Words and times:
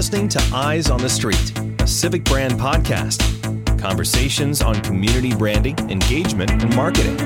listening 0.00 0.30
to 0.30 0.40
Eyes 0.54 0.88
on 0.88 0.98
the 0.98 1.10
Street, 1.10 1.52
a 1.78 1.86
civic 1.86 2.24
brand 2.24 2.54
podcast. 2.54 3.20
Conversations 3.78 4.62
on 4.62 4.80
community 4.80 5.34
branding, 5.34 5.78
engagement, 5.90 6.50
and 6.50 6.74
marketing. 6.74 7.20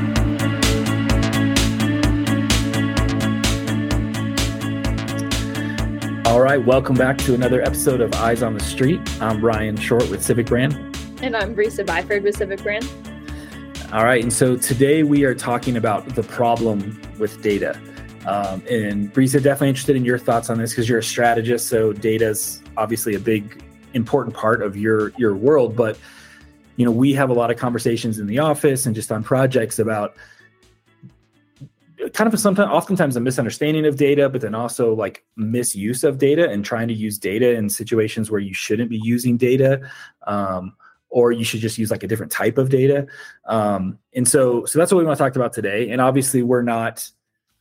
All 6.27 6.41
right, 6.41 6.59
welcome 6.67 6.97
back 6.97 7.17
to 7.19 7.35
another 7.35 7.63
episode 7.63 8.01
of 8.01 8.13
Eyes 8.15 8.43
on 8.43 8.55
the 8.55 8.65
Street. 8.65 9.01
I'm 9.23 9.41
Ryan 9.41 9.77
Short 9.77 10.11
with 10.11 10.25
Civic 10.25 10.47
Brand. 10.47 10.75
And 11.23 11.37
I'm 11.37 11.55
Brisa 11.55 11.87
Byford 11.87 12.25
with 12.25 12.37
Civic 12.37 12.61
Brand. 12.61 12.91
All 13.93 14.03
right, 14.03 14.21
and 14.21 14.33
so 14.33 14.57
today 14.57 15.05
we 15.05 15.23
are 15.23 15.35
talking 15.37 15.77
about 15.77 16.17
the 16.17 16.25
problem 16.25 17.01
with 17.21 17.41
data. 17.41 17.81
Um, 18.27 18.63
and 18.71 19.13
Brisa, 19.13 19.43
definitely 19.43 19.69
interested 19.69 19.97
in 19.97 20.05
your 20.05 20.19
thoughts 20.19 20.51
on 20.51 20.59
this 20.59 20.71
because 20.71 20.89
you're 20.89 20.99
a 20.99 21.03
strategist. 21.03 21.69
So 21.69 21.93
data 21.93 22.29
is 22.29 22.63
obviously 22.77 23.15
a 23.15 23.21
big, 23.21 23.63
important 23.93 24.35
part 24.35 24.63
of 24.63 24.77
your 24.77 25.13
your 25.19 25.35
world. 25.35 25.77
But 25.77 25.99
you 26.77 26.85
know, 26.85 26.91
we 26.91 27.13
have 27.15 27.31
a 27.31 27.35
lot 27.35 27.51
of 27.51 27.57
conversations 27.57 28.19
in 28.19 28.27
the 28.27 28.39
office 28.39 28.87
and 28.87 28.95
just 28.95 29.13
on 29.13 29.23
projects 29.23 29.79
about 29.79 30.17
kind 32.13 32.29
of 32.29 32.35
a 32.35 32.39
sometimes 32.39 32.71
oftentimes 32.71 33.17
a 33.17 33.21
misunderstanding 33.21 33.87
of 33.87 33.97
data 33.97 34.29
but 34.29 34.41
then 34.41 34.55
also 34.55 34.95
like 34.95 35.25
misuse 35.37 36.05
of 36.05 36.19
data 36.19 36.51
and 36.51 36.65
trying 36.65 36.89
to 36.89 36.95
use 36.95 37.19
data 37.19 37.53
in 37.55 37.69
situations 37.71 38.31
where 38.31 38.41
you 38.41 38.53
shouldn't 38.53 38.91
be 38.91 39.01
using 39.03 39.37
data 39.37 39.81
um, 40.27 40.75
or 41.09 41.33
you 41.33 41.45
should 41.45 41.61
just 41.61 41.79
use 41.79 41.91
like 41.91 42.03
a 42.03 42.07
different 42.07 42.31
type 42.31 42.59
of 42.59 42.69
data 42.69 43.07
um, 43.47 43.99
and 44.15 44.29
so 44.29 44.65
so 44.65 44.79
that's 44.79 44.93
what 44.93 44.99
we 44.99 45.05
want 45.05 45.17
to 45.17 45.23
talk 45.23 45.37
about 45.37 45.53
today 45.53 45.91
and 45.91 46.01
obviously 46.01 46.43
we're 46.43 46.63
not 46.63 47.09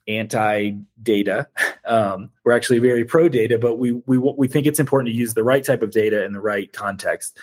anti 0.08 0.72
data. 1.02 1.48
Um, 1.86 2.30
we're 2.46 2.54
actually 2.54 2.80
very 2.80 3.04
pro 3.04 3.28
data, 3.28 3.60
but 3.60 3.76
we 3.76 3.92
we 3.92 4.18
we 4.18 4.48
think 4.48 4.68
it's 4.68 4.80
important 4.80 5.14
to 5.14 5.20
use 5.20 5.34
the 5.34 5.44
right 5.44 5.66
type 5.66 5.82
of 5.82 5.92
data 5.92 6.24
in 6.24 6.32
the 6.32 6.40
right 6.40 6.72
context. 6.72 7.38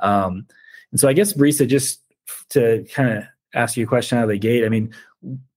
Um, 0.00 0.48
and 0.90 0.98
so, 0.98 1.08
I 1.08 1.12
guess 1.12 1.32
Brisa, 1.32 1.68
just 1.68 2.02
to 2.50 2.84
kind 2.92 3.18
of 3.18 3.24
ask 3.54 3.76
you 3.76 3.84
a 3.84 3.86
question 3.86 4.18
out 4.18 4.24
of 4.24 4.30
the 4.30 4.38
gate. 4.38 4.64
I 4.64 4.68
mean, 4.68 4.92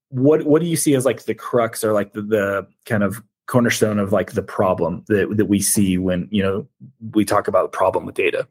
what 0.09 0.45
what 0.45 0.61
do 0.61 0.67
you 0.67 0.78
see 0.78 0.95
as 0.95 1.05
like 1.05 1.23
the 1.23 1.33
crux 1.33 1.83
or 1.83 1.94
like 1.94 2.13
the, 2.13 2.22
the 2.22 2.67
kind 2.85 3.03
of 3.03 3.22
cornerstone 3.47 3.97
of 3.97 4.11
like 4.11 4.33
the 4.33 4.44
problem 4.44 5.03
that 5.08 5.35
that 5.35 5.47
we 5.47 5.59
see 5.59 5.97
when 5.97 6.28
you 6.31 6.44
know 6.44 6.67
we 7.13 7.25
talk 7.25 7.47
about 7.47 7.72
the 7.72 7.78
problem 7.78 8.05
with 8.05 8.16
data? 8.16 8.47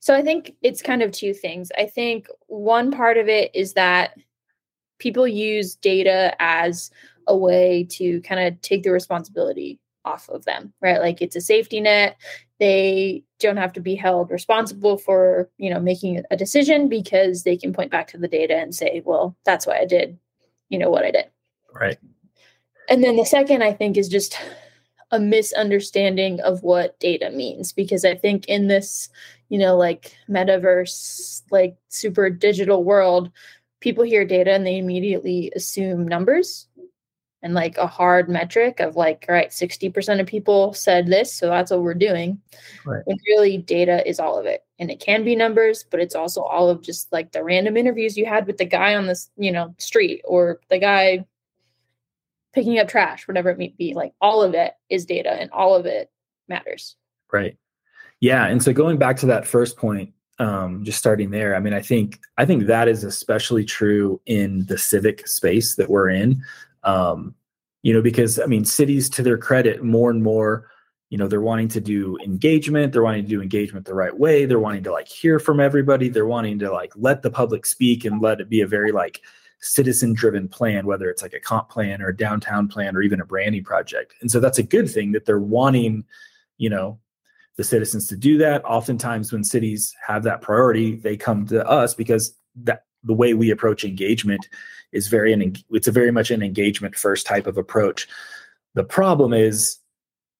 So 0.00 0.14
I 0.14 0.22
think 0.22 0.54
it's 0.62 0.80
kind 0.80 1.02
of 1.02 1.12
two 1.12 1.34
things. 1.34 1.70
I 1.76 1.84
think 1.86 2.26
one 2.46 2.90
part 2.90 3.18
of 3.18 3.28
it 3.28 3.50
is 3.54 3.74
that 3.74 4.16
people 4.98 5.28
use 5.28 5.74
data 5.74 6.34
as 6.38 6.90
a 7.26 7.36
way 7.36 7.86
to 7.90 8.20
kind 8.22 8.40
of 8.40 8.60
take 8.60 8.82
the 8.82 8.90
responsibility 8.90 9.78
off 10.04 10.28
of 10.28 10.44
them, 10.44 10.72
right? 10.80 11.00
Like 11.00 11.20
it's 11.20 11.36
a 11.36 11.40
safety 11.40 11.80
net. 11.80 12.16
They 12.58 13.24
don't 13.38 13.56
have 13.56 13.72
to 13.74 13.80
be 13.80 13.94
held 13.94 14.30
responsible 14.30 14.98
for, 14.98 15.50
you 15.58 15.70
know, 15.70 15.80
making 15.80 16.22
a 16.30 16.36
decision 16.36 16.88
because 16.88 17.42
they 17.42 17.56
can 17.56 17.72
point 17.72 17.90
back 17.90 18.08
to 18.08 18.18
the 18.18 18.28
data 18.28 18.56
and 18.56 18.74
say, 18.74 19.02
well, 19.04 19.36
that's 19.44 19.66
why 19.66 19.78
I 19.78 19.86
did, 19.86 20.18
you 20.68 20.78
know, 20.78 20.90
what 20.90 21.04
I 21.04 21.10
did. 21.10 21.26
Right. 21.72 21.98
And 22.88 23.04
then 23.04 23.16
the 23.16 23.24
second, 23.24 23.62
I 23.62 23.72
think, 23.72 23.96
is 23.96 24.08
just 24.08 24.38
a 25.12 25.18
misunderstanding 25.20 26.40
of 26.40 26.62
what 26.62 26.98
data 27.00 27.30
means 27.30 27.72
because 27.72 28.04
I 28.04 28.14
think 28.14 28.46
in 28.46 28.68
this, 28.68 29.08
you 29.48 29.58
know, 29.58 29.76
like 29.76 30.16
metaverse, 30.28 31.42
like 31.50 31.76
super 31.88 32.30
digital 32.30 32.84
world, 32.84 33.30
people 33.80 34.04
hear 34.04 34.24
data 34.24 34.52
and 34.52 34.66
they 34.66 34.78
immediately 34.78 35.52
assume 35.56 36.06
numbers 36.06 36.66
and 37.42 37.54
like 37.54 37.78
a 37.78 37.86
hard 37.86 38.28
metric 38.28 38.80
of 38.80 38.96
like, 38.96 39.24
all 39.28 39.34
right, 39.34 39.50
60% 39.50 40.20
of 40.20 40.26
people 40.26 40.74
said 40.74 41.06
this, 41.06 41.34
so 41.34 41.48
that's 41.48 41.70
what 41.70 41.82
we're 41.82 41.94
doing. 41.94 42.40
Right. 42.84 43.02
And 43.06 43.18
really, 43.26 43.58
data 43.58 44.06
is 44.08 44.20
all 44.20 44.38
of 44.38 44.46
it. 44.46 44.64
And 44.78 44.90
it 44.90 45.00
can 45.00 45.24
be 45.24 45.34
numbers, 45.36 45.84
but 45.90 46.00
it's 46.00 46.14
also 46.14 46.42
all 46.42 46.68
of 46.68 46.82
just 46.82 47.10
like 47.12 47.32
the 47.32 47.42
random 47.42 47.76
interviews 47.76 48.16
you 48.16 48.26
had 48.26 48.46
with 48.46 48.58
the 48.58 48.64
guy 48.64 48.94
on 48.94 49.06
this, 49.06 49.30
you 49.36 49.52
know, 49.52 49.74
street 49.78 50.22
or 50.24 50.60
the 50.68 50.78
guy 50.78 51.24
picking 52.52 52.78
up 52.78 52.88
trash, 52.88 53.26
whatever 53.26 53.50
it 53.50 53.58
may 53.58 53.74
be. 53.78 53.94
Like 53.94 54.12
all 54.20 54.42
of 54.42 54.54
it 54.54 54.74
is 54.88 55.06
data 55.06 55.30
and 55.30 55.50
all 55.50 55.74
of 55.74 55.86
it 55.86 56.10
matters. 56.48 56.96
Right. 57.32 57.56
Yeah. 58.20 58.46
And 58.46 58.62
so 58.62 58.72
going 58.72 58.98
back 58.98 59.16
to 59.18 59.26
that 59.26 59.46
first 59.46 59.76
point, 59.76 60.12
um, 60.38 60.84
just 60.84 60.98
starting 60.98 61.30
there, 61.30 61.54
I 61.54 61.60
mean, 61.60 61.74
I 61.74 61.82
think 61.82 62.18
I 62.38 62.46
think 62.46 62.66
that 62.66 62.88
is 62.88 63.04
especially 63.04 63.64
true 63.64 64.20
in 64.26 64.64
the 64.66 64.78
civic 64.78 65.28
space 65.28 65.76
that 65.76 65.90
we're 65.90 66.08
in 66.08 66.42
um, 66.84 67.34
you 67.82 67.92
know 67.92 68.02
because 68.02 68.38
i 68.38 68.46
mean 68.46 68.64
cities 68.64 69.08
to 69.08 69.22
their 69.22 69.38
credit 69.38 69.82
more 69.82 70.10
and 70.10 70.22
more 70.22 70.68
you 71.08 71.18
know 71.18 71.26
they're 71.26 71.40
wanting 71.40 71.68
to 71.68 71.80
do 71.80 72.18
engagement 72.24 72.92
they're 72.92 73.02
wanting 73.02 73.24
to 73.24 73.28
do 73.28 73.42
engagement 73.42 73.86
the 73.86 73.94
right 73.94 74.18
way 74.18 74.44
they're 74.44 74.58
wanting 74.58 74.82
to 74.82 74.92
like 74.92 75.08
hear 75.08 75.38
from 75.38 75.60
everybody 75.60 76.08
they're 76.08 76.26
wanting 76.26 76.58
to 76.58 76.70
like 76.70 76.92
let 76.96 77.22
the 77.22 77.30
public 77.30 77.64
speak 77.66 78.04
and 78.04 78.20
let 78.20 78.40
it 78.40 78.48
be 78.48 78.60
a 78.60 78.66
very 78.66 78.92
like 78.92 79.20
citizen 79.60 80.14
driven 80.14 80.48
plan 80.48 80.86
whether 80.86 81.10
it's 81.10 81.22
like 81.22 81.34
a 81.34 81.40
comp 81.40 81.68
plan 81.68 82.00
or 82.00 82.08
a 82.08 82.16
downtown 82.16 82.66
plan 82.66 82.96
or 82.96 83.02
even 83.02 83.20
a 83.20 83.26
branding 83.26 83.62
project. 83.62 84.14
And 84.20 84.30
so 84.30 84.40
that's 84.40 84.58
a 84.58 84.62
good 84.62 84.90
thing 84.90 85.12
that 85.12 85.26
they're 85.26 85.38
wanting 85.38 86.04
you 86.58 86.70
know 86.70 86.98
the 87.56 87.64
citizens 87.64 88.06
to 88.08 88.16
do 88.16 88.38
that. 88.38 88.64
Oftentimes 88.64 89.32
when 89.32 89.44
cities 89.44 89.94
have 90.06 90.22
that 90.22 90.40
priority 90.40 90.96
they 90.96 91.16
come 91.16 91.46
to 91.46 91.66
us 91.66 91.94
because 91.94 92.34
that 92.62 92.84
the 93.04 93.14
way 93.14 93.34
we 93.34 93.50
approach 93.50 93.84
engagement 93.84 94.48
is 94.92 95.08
very 95.08 95.32
an, 95.32 95.54
it's 95.70 95.88
a 95.88 95.92
very 95.92 96.10
much 96.10 96.30
an 96.30 96.42
engagement 96.42 96.96
first 96.96 97.26
type 97.26 97.46
of 97.46 97.56
approach. 97.56 98.08
The 98.74 98.84
problem 98.84 99.32
is 99.32 99.78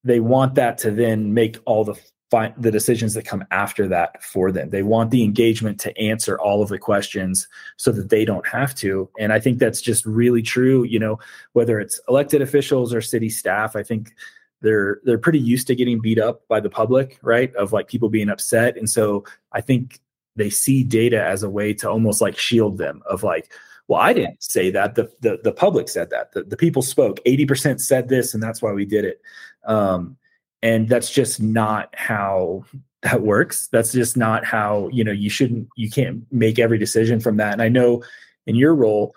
they 0.04 0.20
want 0.20 0.54
that 0.54 0.78
to 0.78 0.90
then 0.90 1.34
make 1.34 1.58
all 1.66 1.84
the 1.84 2.00
fi- 2.30 2.54
the 2.56 2.70
decisions 2.70 3.14
that 3.14 3.24
come 3.24 3.44
after 3.50 3.88
that 3.88 4.22
for 4.22 4.50
them. 4.52 4.70
They 4.70 4.82
want 4.82 5.10
the 5.10 5.24
engagement 5.24 5.78
to 5.80 5.96
answer 5.98 6.38
all 6.38 6.62
of 6.62 6.68
the 6.68 6.78
questions 6.78 7.48
so 7.76 7.92
that 7.92 8.08
they 8.08 8.24
don't 8.24 8.46
have 8.46 8.74
to. 8.76 9.10
And 9.18 9.32
I 9.32 9.40
think 9.40 9.58
that's 9.58 9.80
just 9.80 10.06
really 10.06 10.42
true, 10.42 10.84
you 10.84 10.98
know, 10.98 11.18
whether 11.52 11.80
it's 11.80 12.00
elected 12.08 12.40
officials 12.40 12.94
or 12.94 13.00
city 13.00 13.28
staff, 13.28 13.76
I 13.76 13.82
think 13.82 14.14
they're 14.62 15.00
they're 15.04 15.18
pretty 15.18 15.38
used 15.38 15.66
to 15.68 15.74
getting 15.74 16.00
beat 16.00 16.18
up 16.18 16.46
by 16.48 16.60
the 16.60 16.70
public, 16.70 17.18
right? 17.22 17.54
Of 17.56 17.72
like 17.72 17.88
people 17.88 18.08
being 18.08 18.28
upset. 18.28 18.76
And 18.76 18.88
so 18.88 19.24
I 19.52 19.60
think 19.60 20.00
they 20.36 20.50
see 20.50 20.84
data 20.84 21.22
as 21.22 21.42
a 21.42 21.50
way 21.50 21.74
to 21.74 21.90
almost 21.90 22.20
like 22.20 22.38
shield 22.38 22.78
them 22.78 23.02
of 23.06 23.22
like 23.22 23.52
well 23.88 24.00
i 24.00 24.12
didn't 24.12 24.42
say 24.42 24.70
that. 24.70 24.94
The 24.94 25.10
the, 25.20 25.40
the 25.42 25.52
public 25.52 25.88
said 25.88 26.10
that. 26.10 26.32
The, 26.32 26.44
the 26.44 26.56
people 26.56 26.82
spoke. 26.82 27.18
80% 27.24 27.80
said 27.80 28.08
this 28.08 28.34
and 28.34 28.42
that's 28.42 28.62
why 28.62 28.72
we 28.72 28.84
did 28.84 29.04
it. 29.04 29.20
Um, 29.64 30.16
and 30.62 30.88
that's 30.88 31.10
just 31.10 31.40
not 31.40 31.94
how 31.94 32.64
that 33.02 33.22
works. 33.22 33.68
That's 33.68 33.92
just 33.92 34.16
not 34.16 34.44
how 34.44 34.88
you 34.92 35.04
know 35.04 35.12
you 35.12 35.30
shouldn't 35.30 35.68
you 35.76 35.90
can't 35.90 36.24
make 36.32 36.58
every 36.58 36.78
decision 36.78 37.20
from 37.20 37.36
that. 37.38 37.52
And 37.52 37.62
i 37.62 37.68
know 37.68 38.02
in 38.46 38.54
your 38.54 38.74
role 38.74 39.14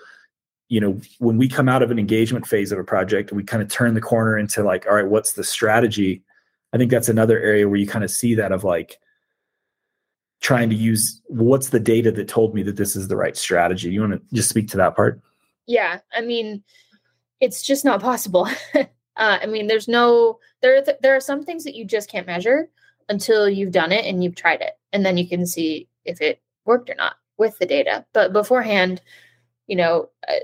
you 0.69 0.79
know 0.79 0.99
when 1.19 1.37
we 1.37 1.47
come 1.47 1.69
out 1.69 1.83
of 1.83 1.91
an 1.91 1.99
engagement 1.99 2.47
phase 2.47 2.71
of 2.71 2.79
a 2.79 2.83
project 2.83 3.31
we 3.31 3.43
kind 3.43 3.61
of 3.61 3.69
turn 3.69 3.93
the 3.93 4.01
corner 4.01 4.37
into 4.37 4.63
like 4.63 4.87
all 4.87 4.95
right 4.95 5.07
what's 5.07 5.33
the 5.33 5.43
strategy? 5.43 6.23
I 6.73 6.77
think 6.77 6.89
that's 6.89 7.09
another 7.09 7.39
area 7.39 7.69
where 7.69 7.77
you 7.77 7.85
kind 7.85 8.03
of 8.03 8.09
see 8.09 8.33
that 8.35 8.51
of 8.51 8.63
like 8.63 8.99
trying 10.43 10.69
to 10.69 10.75
use 10.75 11.21
what's 11.25 11.69
the 11.69 11.79
data 11.79 12.11
that 12.11 12.27
told 12.27 12.53
me 12.53 12.61
that 12.61 12.75
this 12.75 12.95
is 12.95 13.07
the 13.07 13.15
right 13.17 13.35
strategy? 13.35 13.89
You 13.89 14.01
want 14.01 14.13
to 14.13 14.35
just 14.35 14.49
speak 14.49 14.67
to 14.69 14.77
that 14.77 14.95
part? 14.95 15.19
Yeah 15.65 15.99
i 16.13 16.21
mean 16.21 16.63
it's 17.39 17.63
just 17.63 17.85
not 17.85 18.01
possible. 18.01 18.47
Uh, 19.15 19.37
i 19.43 19.45
mean 19.45 19.67
there's 19.67 19.87
no 19.87 20.39
there 20.63 20.81
th- 20.81 20.97
there 21.03 21.15
are 21.15 21.19
some 21.19 21.43
things 21.43 21.63
that 21.63 21.75
you 21.75 21.85
just 21.85 22.09
can't 22.09 22.25
measure 22.25 22.67
until 23.09 23.47
you've 23.47 23.71
done 23.71 23.91
it 23.91 24.05
and 24.05 24.23
you've 24.23 24.33
tried 24.33 24.59
it 24.59 24.71
and 24.91 25.05
then 25.05 25.19
you 25.19 25.29
can 25.29 25.45
see 25.45 25.87
if 26.03 26.19
it 26.19 26.41
worked 26.65 26.89
or 26.89 26.95
not 26.95 27.13
with 27.37 27.55
the 27.59 27.65
data. 27.67 28.03
But 28.11 28.33
beforehand 28.33 29.03
you 29.67 29.75
know 29.75 30.09
uh, 30.27 30.43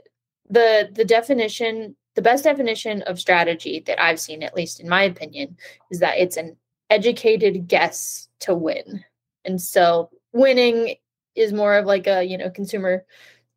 the 0.49 0.89
the 0.93 1.05
definition 1.05 1.95
the 2.15 2.21
best 2.21 2.43
definition 2.43 3.01
of 3.03 3.19
strategy 3.19 3.83
that 3.85 4.01
i've 4.01 4.19
seen 4.19 4.43
at 4.43 4.55
least 4.55 4.79
in 4.79 4.87
my 4.87 5.03
opinion 5.03 5.57
is 5.91 5.99
that 5.99 6.17
it's 6.17 6.37
an 6.37 6.55
educated 6.89 7.67
guess 7.67 8.27
to 8.39 8.53
win 8.53 9.03
and 9.45 9.61
so 9.61 10.09
winning 10.33 10.95
is 11.35 11.53
more 11.53 11.77
of 11.77 11.85
like 11.85 12.07
a, 12.07 12.23
you 12.23 12.37
know, 12.37 12.49
consumer 12.49 13.05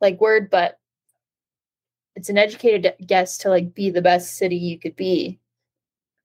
like 0.00 0.20
word, 0.20 0.50
but 0.50 0.78
it's 2.14 2.28
an 2.28 2.38
educated 2.38 2.94
guess 3.04 3.38
to 3.38 3.48
like 3.48 3.74
be 3.74 3.90
the 3.90 4.02
best 4.02 4.36
city 4.36 4.56
you 4.56 4.78
could 4.78 4.96
be. 4.96 5.38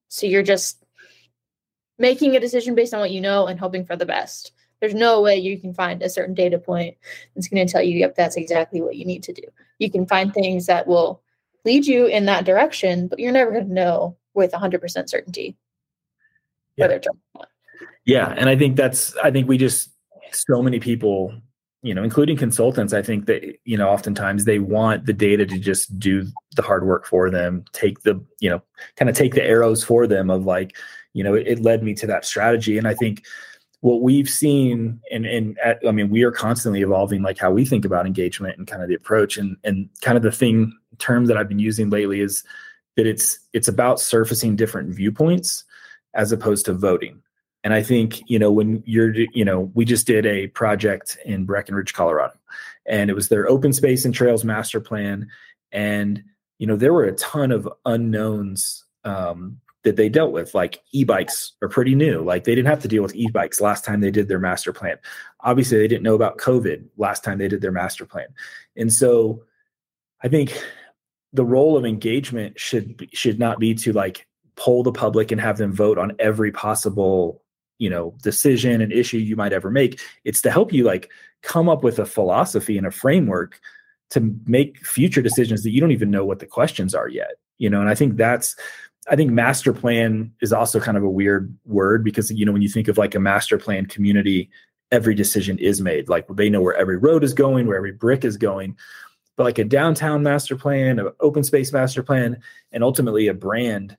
So 0.09 0.27
you're 0.27 0.44
just 0.44 0.83
making 1.98 2.36
a 2.36 2.39
decision 2.39 2.75
based 2.75 2.94
on 2.94 3.00
what 3.00 3.12
you 3.12 3.21
know 3.21 3.48
and 3.48 3.59
hoping 3.59 3.86
for 3.86 3.95
the 3.95 4.06
best. 4.06 4.51
There's 4.80 4.94
no 4.94 5.21
way 5.21 5.38
you 5.38 5.59
can 5.59 5.74
find 5.74 6.01
a 6.04 6.09
certain 6.09 6.36
data 6.36 6.59
point 6.59 6.98
that's 7.33 7.48
going 7.48 7.65
to 7.65 7.71
tell 7.71 7.81
you, 7.81 7.98
yep, 7.98 8.15
that's 8.15 8.38
exactly 8.38 8.81
what 8.81 8.95
you 8.95 9.06
need 9.06 9.24
to 9.24 9.33
do. 9.33 9.42
You 9.80 9.89
can 9.89 10.06
find 10.06 10.33
things 10.33 10.68
that 10.68 10.86
will 10.86 11.24
lead 11.65 11.86
you 11.86 12.06
in 12.06 12.25
that 12.25 12.45
direction, 12.45 13.07
but 13.07 13.19
you're 13.19 13.31
never 13.31 13.51
going 13.51 13.68
to 13.68 13.74
know 13.74 14.18
with 14.36 14.51
100% 14.51 15.09
certainty 15.09 15.57
yeah. 16.75 16.86
whether 16.86 16.95
it's 16.95 17.07
yeah, 18.07 18.33
and 18.36 18.50
I 18.50 18.56
think 18.56 18.75
that's 18.75 19.15
I 19.18 19.30
think 19.30 19.48
we 19.48 19.57
just 19.57 19.89
so 20.31 20.63
many 20.63 20.80
people, 20.80 21.33
you 21.83 21.94
know, 21.94 22.04
including 22.04 22.38
consultants, 22.38 22.94
I 22.94 23.04
think 23.04 23.27
that 23.27 23.59
you 23.65 23.77
know, 23.77 23.89
oftentimes 23.89 24.45
they 24.45 24.59
want 24.59 25.06
the 25.06 25.13
data 25.13 25.45
to 25.45 25.59
just 25.59 26.00
do 26.00 26.25
the 26.56 26.63
hard 26.63 26.88
work 26.88 27.06
for 27.06 27.30
them, 27.30 27.65
take 27.74 28.01
the, 28.01 28.19
you 28.39 28.50
know, 28.50 28.63
kind 28.95 29.09
of 29.09 29.15
take 29.15 29.36
the 29.36 29.44
arrows 29.44 29.83
for 29.83 30.07
them 30.07 30.31
of 30.31 30.45
like, 30.45 30.75
you 31.18 31.24
know 31.24 31.33
it, 31.33 31.48
it 31.48 31.62
led 31.62 31.83
me 31.83 31.94
to 31.95 32.07
that 32.07 32.25
strategy. 32.25 32.77
And 32.77 32.88
i 32.88 32.94
think 32.94 33.25
what 33.81 34.01
we've 34.01 34.30
seen 34.30 35.01
and 35.12 35.25
and 35.25 35.57
at, 35.59 35.80
i 35.88 35.92
mean 35.92 36.09
we 36.09 36.24
are 36.24 36.31
constantly 36.31 36.81
evolving 36.81 37.24
like 37.24 37.39
how 37.39 37.51
we 37.51 37.65
think 37.65 37.86
about 37.86 38.06
engagement 38.06 38.57
and 38.57 38.68
kind 38.68 38.83
of 38.83 38.88
the 38.88 38.95
approach. 38.95 39.38
And 39.38 39.57
and 39.63 39.89
kind 40.01 40.15
of 40.15 40.24
the 40.24 40.31
thing 40.31 40.77
term 41.00 41.25
that 41.25 41.38
i've 41.38 41.50
been 41.50 41.59
using 41.59 41.89
lately 41.89 42.21
is 42.21 42.44
that 42.95 43.07
it's 43.07 43.39
it's 43.54 43.68
about 43.68 44.00
surfacing 44.00 44.56
different 44.56 44.89
viewpoints 44.89 45.63
as 46.13 46.31
opposed 46.31 46.65
to 46.65 46.74
voting 46.74 47.21
and 47.68 47.74
i 47.74 47.84
think 47.84 48.24
you 48.30 48.40
know 48.40 48.50
when 48.50 48.81
you're 48.86 49.14
you 49.14 49.44
know 49.44 49.69
we 49.74 49.84
just 49.84 50.08
did 50.08 50.25
a 50.25 50.48
project 50.48 51.18
in 51.25 51.44
breckenridge 51.44 51.94
colorado 51.94 52.34
and 52.86 53.10
it 53.10 53.14
was 53.14 53.28
their 53.28 53.50
open 53.50 53.74
space 53.74 54.06
and 54.06 54.14
trails 54.14 54.46
master 54.46 54.80
plan 54.80 55.28
and 55.74 56.24
you 56.60 56.66
know 56.66 56.78
there 56.78 56.94
were 56.94 57.04
a 57.04 57.16
ton 57.16 57.52
of 57.52 57.68
unknowns 57.86 58.86
um, 59.04 59.60
that 59.84 59.96
they 59.96 60.10
dealt 60.10 60.31
with. 60.31 60.54
Like 60.54 60.81
e-bikes 60.92 61.54
are 61.62 61.69
pretty 61.69 61.96
new. 61.96 62.22
Like 62.22 62.44
they 62.44 62.56
didn't 62.56 62.68
have 62.68 62.81
to 62.81 62.88
deal 62.88 63.04
with 63.04 63.16
e-bikes 63.16 63.62
last 63.62 63.86
time 63.86 64.02
they 64.02 64.12
did 64.12 64.28
their 64.28 64.40
master 64.40 64.74
plan. 64.74 64.98
Obviously, 65.42 65.78
they 65.78 65.88
didn't 65.88 66.04
know 66.04 66.16
about 66.16 66.40
COVID 66.40 66.86
last 66.98 67.24
time 67.24 67.38
they 67.38 67.48
did 67.48 67.62
their 67.62 67.72
master 67.72 68.06
plan. 68.06 68.28
And 68.75 68.92
so 68.92 69.44
I 70.22 70.28
think 70.28 70.62
the 71.34 71.46
role 71.46 71.78
of 71.78 71.86
engagement 71.86 72.60
should 72.60 73.10
should 73.14 73.40
not 73.40 73.60
be 73.60 73.75
to 73.75 73.94
like 73.94 74.28
poll 74.56 74.84
the 74.84 74.92
public 74.92 75.31
and 75.31 75.40
have 75.40 75.58
them 75.58 75.72
vote 75.72 75.98
on 75.98 76.16
every 76.19 76.52
possible 76.52 77.44
you 77.79 77.89
know 77.89 78.13
decision 78.21 78.81
and 78.81 78.91
issue 78.91 79.18
you 79.18 79.35
might 79.35 79.53
ever 79.53 79.69
make 79.69 80.00
it's 80.24 80.41
to 80.41 80.51
help 80.51 80.74
you 80.74 80.83
like 80.83 81.09
come 81.41 81.69
up 81.69 81.83
with 81.83 82.00
a 82.00 82.06
philosophy 82.06 82.77
and 82.77 82.88
a 82.88 82.91
framework 82.91 83.59
to 84.09 84.33
make 84.45 84.85
future 84.85 85.21
decisions 85.21 85.63
that 85.63 85.71
you 85.71 85.81
don't 85.81 85.91
even 85.91 86.09
know 86.09 86.25
what 86.25 86.39
the 86.39 86.45
questions 86.45 86.95
are 86.95 87.09
yet 87.09 87.35
you 87.57 87.69
know 87.69 87.79
and 87.79 87.89
i 87.89 87.95
think 87.95 88.18
that's 88.18 88.56
I 89.09 89.15
think 89.15 89.31
master 89.31 89.74
plan 89.74 90.33
is 90.41 90.51
also 90.51 90.79
kind 90.79 90.97
of 90.97 91.03
a 91.03 91.09
weird 91.09 91.56
word 91.65 92.03
because 92.03 92.29
you 92.31 92.45
know 92.45 92.51
when 92.51 92.62
you 92.62 92.69
think 92.69 92.88
of 92.88 92.97
like 92.97 93.15
a 93.15 93.19
master 93.19 93.57
plan 93.57 93.85
community, 93.85 94.50
every 94.91 95.15
decision 95.15 95.57
is 95.59 95.81
made. 95.81 96.09
Like 96.09 96.27
they 96.27 96.50
know 96.50 96.62
where 96.62 96.75
every 96.75 96.97
road 96.97 97.23
is 97.23 97.33
going, 97.33 97.68
where 97.68 97.77
every 97.77 97.94
brick 97.94 98.25
is 98.25 98.38
going. 98.38 98.75
But 99.35 99.44
like 99.44 99.59
a 99.59 99.63
downtown 99.63 100.23
master 100.23 100.56
plan, 100.56 101.00
an 101.00 101.12
open 101.19 101.44
space 101.44 101.71
master 101.71 102.03
plan, 102.03 102.41
and 102.71 102.83
ultimately 102.83 103.27
a 103.27 103.33
brand, 103.33 103.97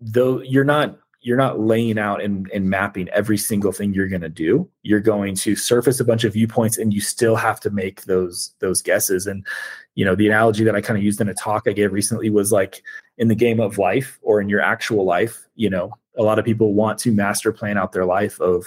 though 0.00 0.40
you're 0.40 0.64
not 0.64 0.98
you're 1.28 1.36
not 1.36 1.60
laying 1.60 1.98
out 1.98 2.22
and, 2.22 2.50
and 2.52 2.70
mapping 2.70 3.08
every 3.10 3.36
single 3.36 3.70
thing 3.70 3.92
you're 3.92 4.08
going 4.08 4.22
to 4.22 4.28
do. 4.28 4.68
You're 4.82 5.00
going 5.00 5.34
to 5.36 5.54
surface 5.54 6.00
a 6.00 6.04
bunch 6.04 6.24
of 6.24 6.32
viewpoints 6.32 6.78
and 6.78 6.92
you 6.92 7.00
still 7.00 7.36
have 7.36 7.60
to 7.60 7.70
make 7.70 8.02
those 8.02 8.54
those 8.60 8.82
guesses. 8.82 9.26
And 9.26 9.46
you 9.94 10.04
know 10.04 10.14
the 10.14 10.28
analogy 10.28 10.62
that 10.62 10.76
i 10.76 10.80
kind 10.80 10.96
of 10.96 11.02
used 11.02 11.20
in 11.20 11.28
a 11.28 11.34
talk 11.34 11.64
i 11.66 11.72
gave 11.72 11.92
recently 11.92 12.30
was 12.30 12.52
like 12.52 12.84
in 13.16 13.26
the 13.26 13.34
game 13.34 13.58
of 13.58 13.78
life 13.78 14.16
or 14.22 14.40
in 14.40 14.48
your 14.48 14.60
actual 14.60 15.04
life 15.04 15.48
you 15.56 15.68
know 15.68 15.92
a 16.16 16.22
lot 16.22 16.38
of 16.38 16.44
people 16.44 16.72
want 16.72 17.00
to 17.00 17.10
master 17.10 17.52
plan 17.52 17.76
out 17.76 17.90
their 17.90 18.04
life 18.04 18.40
of 18.40 18.64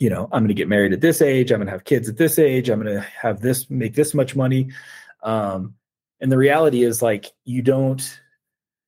you 0.00 0.10
know 0.10 0.24
i'm 0.32 0.40
going 0.42 0.48
to 0.48 0.54
get 0.54 0.66
married 0.66 0.92
at 0.92 1.00
this 1.00 1.22
age 1.22 1.52
i'm 1.52 1.58
going 1.58 1.66
to 1.66 1.72
have 1.72 1.84
kids 1.84 2.08
at 2.08 2.16
this 2.16 2.40
age 2.40 2.68
i'm 2.70 2.82
going 2.82 2.92
to 2.92 3.00
have 3.00 3.40
this 3.40 3.70
make 3.70 3.94
this 3.94 4.14
much 4.14 4.34
money. 4.34 4.68
Um, 5.22 5.74
and 6.22 6.30
the 6.30 6.38
reality 6.38 6.84
is 6.84 7.02
like 7.02 7.32
you 7.44 7.62
don't 7.62 8.21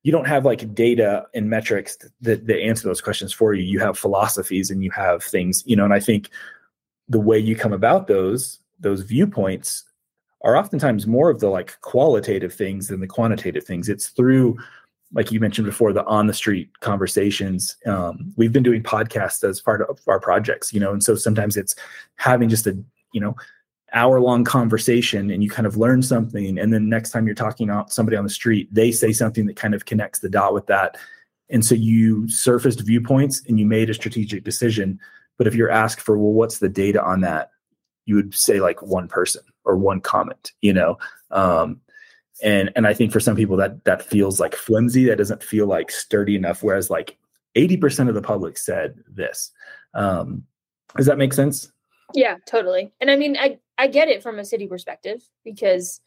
you 0.04 0.12
don't 0.12 0.28
have 0.28 0.44
like 0.44 0.72
data 0.74 1.26
and 1.34 1.50
metrics 1.50 1.96
that, 2.20 2.46
that 2.46 2.60
answer 2.60 2.86
those 2.86 3.00
questions 3.00 3.32
for 3.32 3.54
you 3.54 3.64
you 3.64 3.80
have 3.80 3.98
philosophies 3.98 4.70
and 4.70 4.84
you 4.84 4.90
have 4.90 5.22
things 5.22 5.64
you 5.66 5.74
know 5.74 5.84
and 5.84 5.94
i 5.94 6.00
think 6.00 6.30
the 7.08 7.20
way 7.20 7.38
you 7.38 7.56
come 7.56 7.72
about 7.72 8.06
those 8.06 8.60
those 8.80 9.02
viewpoints 9.02 9.84
are 10.44 10.56
oftentimes 10.56 11.06
more 11.06 11.30
of 11.30 11.40
the 11.40 11.48
like 11.48 11.80
qualitative 11.80 12.52
things 12.52 12.88
than 12.88 13.00
the 13.00 13.06
quantitative 13.06 13.64
things. 13.64 13.88
It's 13.88 14.08
through, 14.08 14.58
like 15.12 15.32
you 15.32 15.40
mentioned 15.40 15.64
before, 15.64 15.92
the 15.92 16.04
on 16.04 16.26
the 16.26 16.34
street 16.34 16.80
conversations. 16.80 17.76
Um, 17.86 18.32
we've 18.36 18.52
been 18.52 18.62
doing 18.62 18.82
podcasts 18.82 19.42
as 19.42 19.60
part 19.60 19.80
of 19.82 19.98
our 20.06 20.20
projects, 20.20 20.72
you 20.72 20.80
know, 20.80 20.92
and 20.92 21.02
so 21.02 21.14
sometimes 21.14 21.56
it's 21.56 21.74
having 22.16 22.50
just 22.50 22.66
a, 22.66 22.76
you 23.12 23.20
know, 23.20 23.34
hour 23.94 24.20
long 24.20 24.44
conversation 24.44 25.30
and 25.30 25.42
you 25.42 25.48
kind 25.48 25.66
of 25.66 25.76
learn 25.76 26.02
something. 26.02 26.58
And 26.58 26.72
then 26.72 26.88
next 26.88 27.10
time 27.10 27.26
you're 27.26 27.34
talking 27.34 27.68
to 27.68 27.84
somebody 27.88 28.16
on 28.16 28.24
the 28.24 28.30
street, 28.30 28.68
they 28.72 28.90
say 28.90 29.12
something 29.12 29.46
that 29.46 29.56
kind 29.56 29.74
of 29.74 29.84
connects 29.84 30.18
the 30.18 30.28
dot 30.28 30.52
with 30.52 30.66
that. 30.66 30.98
And 31.48 31.64
so 31.64 31.74
you 31.74 32.28
surfaced 32.28 32.80
viewpoints 32.80 33.42
and 33.48 33.58
you 33.58 33.66
made 33.66 33.90
a 33.90 33.94
strategic 33.94 34.44
decision. 34.44 34.98
But 35.38 35.46
if 35.46 35.54
you're 35.54 35.70
asked 35.70 36.00
for, 36.00 36.18
well, 36.18 36.32
what's 36.32 36.58
the 36.58 36.68
data 36.68 37.02
on 37.02 37.20
that? 37.20 37.50
You 38.06 38.16
would 38.16 38.34
say 38.34 38.60
like 38.60 38.82
one 38.82 39.08
person 39.08 39.42
or 39.64 39.76
one 39.76 40.00
comment, 40.00 40.52
you 40.60 40.72
know. 40.72 40.98
Um, 41.30 41.80
and 42.42 42.70
and 42.76 42.86
I 42.86 42.94
think 42.94 43.12
for 43.12 43.20
some 43.20 43.36
people 43.36 43.56
that 43.58 43.84
that 43.84 44.02
feels 44.02 44.40
like 44.40 44.54
flimsy. 44.54 45.04
That 45.04 45.18
doesn't 45.18 45.42
feel 45.42 45.66
like 45.66 45.90
sturdy 45.90 46.36
enough. 46.36 46.62
Whereas 46.62 46.90
like 46.90 47.16
eighty 47.54 47.76
percent 47.76 48.08
of 48.08 48.14
the 48.14 48.22
public 48.22 48.58
said 48.58 49.02
this. 49.08 49.52
Um, 49.94 50.44
does 50.96 51.06
that 51.06 51.18
make 51.18 51.32
sense? 51.32 51.70
Yeah, 52.12 52.36
totally. 52.46 52.92
And 53.00 53.10
I 53.10 53.16
mean, 53.16 53.36
I 53.36 53.58
I 53.78 53.88
get 53.88 54.08
it 54.08 54.22
from 54.22 54.38
a 54.38 54.44
city 54.44 54.66
perspective 54.66 55.22
because 55.44 56.00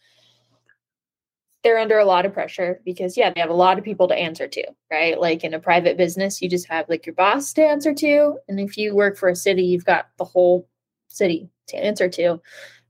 they're 1.63 1.79
under 1.79 1.97
a 1.99 2.05
lot 2.05 2.25
of 2.25 2.33
pressure 2.33 2.81
because 2.85 3.17
yeah, 3.17 3.31
they 3.31 3.41
have 3.41 3.49
a 3.49 3.53
lot 3.53 3.77
of 3.77 3.83
people 3.83 4.07
to 4.07 4.15
answer 4.15 4.47
to, 4.47 4.63
right? 4.91 5.19
Like 5.19 5.43
in 5.43 5.53
a 5.53 5.59
private 5.59 5.97
business, 5.97 6.41
you 6.41 6.49
just 6.49 6.67
have 6.69 6.87
like 6.87 7.05
your 7.05 7.15
boss 7.15 7.51
to 7.53 7.65
answer 7.65 7.93
to, 7.93 8.37
and 8.47 8.59
if 8.59 8.77
you 8.77 8.95
work 8.95 9.17
for 9.17 9.27
a 9.27 9.35
city, 9.35 9.63
you've 9.63 9.85
got 9.85 10.07
the 10.17 10.23
whole 10.23 10.69
city 11.09 11.49
to 11.67 11.77
answer 11.77 12.07
to. 12.09 12.39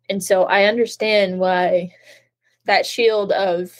And 0.09 0.23
so 0.23 0.43
I 0.43 0.65
understand 0.65 1.39
why 1.39 1.91
that 2.65 2.85
shield 2.85 3.31
of, 3.31 3.71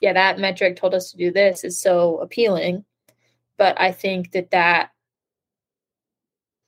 yeah, 0.00 0.12
that 0.12 0.38
metric 0.38 0.76
told 0.76 0.94
us 0.94 1.10
to 1.10 1.18
do 1.18 1.30
this 1.30 1.64
is 1.64 1.78
so 1.78 2.18
appealing. 2.18 2.84
But 3.58 3.80
I 3.80 3.92
think 3.92 4.32
that 4.32 4.50
that, 4.50 4.90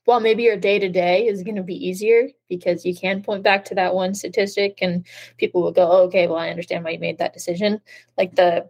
while 0.09 0.19
maybe 0.19 0.41
your 0.41 0.57
day 0.57 0.79
to 0.79 0.89
day 0.89 1.27
is 1.27 1.43
going 1.43 1.55
to 1.55 1.61
be 1.61 1.87
easier 1.87 2.29
because 2.49 2.83
you 2.83 2.95
can 2.95 3.21
point 3.21 3.43
back 3.43 3.63
to 3.65 3.75
that 3.75 3.93
one 3.93 4.15
statistic 4.15 4.79
and 4.81 5.05
people 5.37 5.61
will 5.61 5.71
go, 5.71 5.87
oh, 5.87 6.01
okay, 6.05 6.25
well, 6.25 6.39
I 6.39 6.49
understand 6.49 6.83
why 6.83 6.89
you 6.89 6.99
made 6.99 7.19
that 7.19 7.31
decision. 7.31 7.79
Like 8.17 8.35
the, 8.35 8.67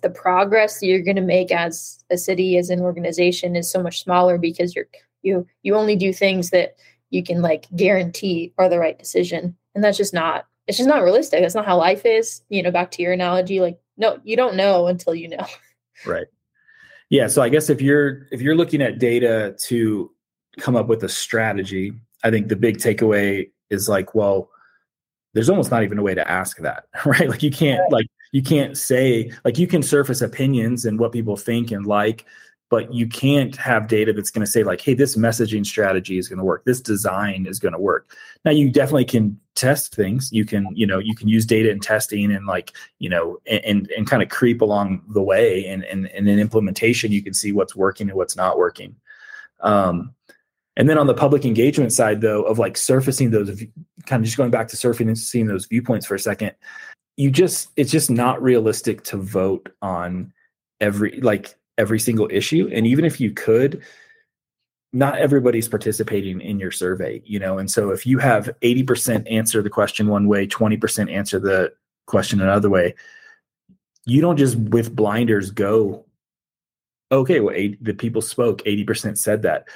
the 0.00 0.08
progress 0.08 0.82
you're 0.82 1.02
going 1.02 1.16
to 1.16 1.22
make 1.22 1.52
as 1.52 2.02
a 2.10 2.16
city 2.16 2.56
as 2.56 2.70
an 2.70 2.80
organization 2.80 3.56
is 3.56 3.70
so 3.70 3.82
much 3.82 4.02
smaller 4.02 4.38
because 4.38 4.74
you're 4.74 4.88
you 5.20 5.46
you 5.62 5.74
only 5.74 5.96
do 5.96 6.14
things 6.14 6.48
that 6.50 6.76
you 7.10 7.22
can 7.22 7.42
like 7.42 7.66
guarantee 7.76 8.54
are 8.56 8.70
the 8.70 8.78
right 8.78 8.98
decision. 8.98 9.54
And 9.74 9.84
that's 9.84 9.98
just 9.98 10.14
not, 10.14 10.46
it's 10.66 10.78
just 10.78 10.88
not 10.88 11.02
realistic. 11.02 11.40
That's 11.42 11.54
not 11.54 11.66
how 11.66 11.76
life 11.76 12.06
is. 12.06 12.40
You 12.48 12.62
know, 12.62 12.70
back 12.70 12.90
to 12.92 13.02
your 13.02 13.12
analogy, 13.12 13.60
like, 13.60 13.78
no, 13.98 14.18
you 14.24 14.34
don't 14.34 14.56
know 14.56 14.86
until 14.86 15.14
you 15.14 15.28
know. 15.28 15.46
Right. 16.06 16.26
Yeah. 17.10 17.28
So 17.28 17.42
I 17.42 17.48
guess 17.48 17.70
if 17.70 17.80
you're 17.80 18.26
if 18.32 18.40
you're 18.40 18.56
looking 18.56 18.82
at 18.82 18.98
data 18.98 19.54
to 19.66 20.10
come 20.58 20.76
up 20.76 20.86
with 20.86 21.02
a 21.04 21.08
strategy, 21.08 21.92
I 22.22 22.30
think 22.30 22.48
the 22.48 22.56
big 22.56 22.78
takeaway 22.78 23.50
is 23.70 23.88
like, 23.88 24.14
well, 24.14 24.50
there's 25.34 25.50
almost 25.50 25.70
not 25.70 25.82
even 25.82 25.98
a 25.98 26.02
way 26.02 26.14
to 26.14 26.28
ask 26.28 26.58
that, 26.58 26.86
right? 27.04 27.28
Like 27.28 27.42
you 27.42 27.50
can't 27.50 27.92
like 27.92 28.06
you 28.32 28.42
can't 28.42 28.76
say 28.76 29.30
like 29.44 29.58
you 29.58 29.66
can 29.66 29.82
surface 29.82 30.22
opinions 30.22 30.86
and 30.86 30.98
what 30.98 31.12
people 31.12 31.36
think 31.36 31.70
and 31.70 31.86
like, 31.86 32.24
but 32.70 32.92
you 32.92 33.06
can't 33.06 33.54
have 33.56 33.86
data 33.88 34.12
that's 34.12 34.30
going 34.30 34.44
to 34.44 34.50
say 34.50 34.64
like 34.64 34.80
hey 34.80 34.94
this 34.94 35.16
messaging 35.16 35.66
strategy 35.66 36.18
is 36.18 36.28
going 36.28 36.38
to 36.38 36.44
work. 36.44 36.64
This 36.64 36.80
design 36.80 37.46
is 37.46 37.58
going 37.58 37.74
to 37.74 37.78
work. 37.78 38.16
Now 38.44 38.52
you 38.52 38.70
definitely 38.70 39.04
can 39.04 39.38
test 39.54 39.94
things. 39.94 40.32
You 40.32 40.44
can 40.44 40.68
you 40.74 40.86
know 40.86 40.98
you 40.98 41.14
can 41.14 41.28
use 41.28 41.44
data 41.44 41.70
and 41.70 41.82
testing 41.82 42.32
and 42.32 42.46
like 42.46 42.72
you 43.00 43.10
know 43.10 43.38
and 43.46 43.90
and 43.96 44.06
kind 44.08 44.22
of 44.22 44.28
creep 44.28 44.62
along 44.62 45.02
the 45.08 45.22
way 45.22 45.66
and 45.66 45.84
and, 45.84 46.06
and 46.08 46.28
in 46.28 46.38
implementation 46.38 47.12
you 47.12 47.22
can 47.22 47.34
see 47.34 47.52
what's 47.52 47.76
working 47.76 48.08
and 48.08 48.16
what's 48.16 48.36
not 48.36 48.56
working. 48.56 48.94
Um 49.60 50.14
and 50.76 50.88
then 50.88 50.98
on 50.98 51.06
the 51.06 51.14
public 51.14 51.44
engagement 51.44 51.92
side 51.92 52.20
though 52.20 52.42
of 52.42 52.58
like 52.58 52.76
surfacing 52.76 53.30
those 53.30 53.62
kind 54.06 54.20
of 54.20 54.24
just 54.24 54.36
going 54.36 54.50
back 54.50 54.68
to 54.68 54.76
surfing 54.76 55.06
and 55.06 55.18
seeing 55.18 55.46
those 55.46 55.66
viewpoints 55.66 56.06
for 56.06 56.14
a 56.14 56.18
second 56.18 56.52
you 57.16 57.30
just 57.30 57.70
it's 57.76 57.90
just 57.90 58.10
not 58.10 58.42
realistic 58.42 59.04
to 59.04 59.16
vote 59.16 59.70
on 59.82 60.32
every 60.80 61.20
like 61.20 61.54
every 61.78 61.98
single 61.98 62.28
issue. 62.30 62.70
And 62.72 62.86
even 62.86 63.04
if 63.04 63.20
you 63.20 63.32
could 63.32 63.82
not 64.92 65.18
everybody's 65.18 65.68
participating 65.68 66.40
in 66.40 66.58
your 66.58 66.70
survey 66.70 67.22
you 67.24 67.38
know? 67.38 67.58
And 67.58 67.70
so 67.70 67.90
if 67.90 68.06
you 68.06 68.18
have 68.18 68.50
80% 68.62 69.30
answer 69.30 69.62
the 69.62 69.70
question 69.70 70.08
one 70.08 70.28
way 70.28 70.46
20% 70.46 71.12
answer 71.12 71.38
the 71.38 71.72
question 72.06 72.40
another 72.40 72.70
way 72.70 72.94
you 74.04 74.20
don't 74.20 74.36
just 74.36 74.56
with 74.56 74.94
blinders 74.94 75.50
go 75.50 76.04
okay 77.10 77.40
well 77.40 77.54
eight, 77.54 77.82
the 77.82 77.94
people 77.94 78.20
spoke 78.20 78.62
80% 78.64 79.16
said 79.16 79.42
that 79.42 79.68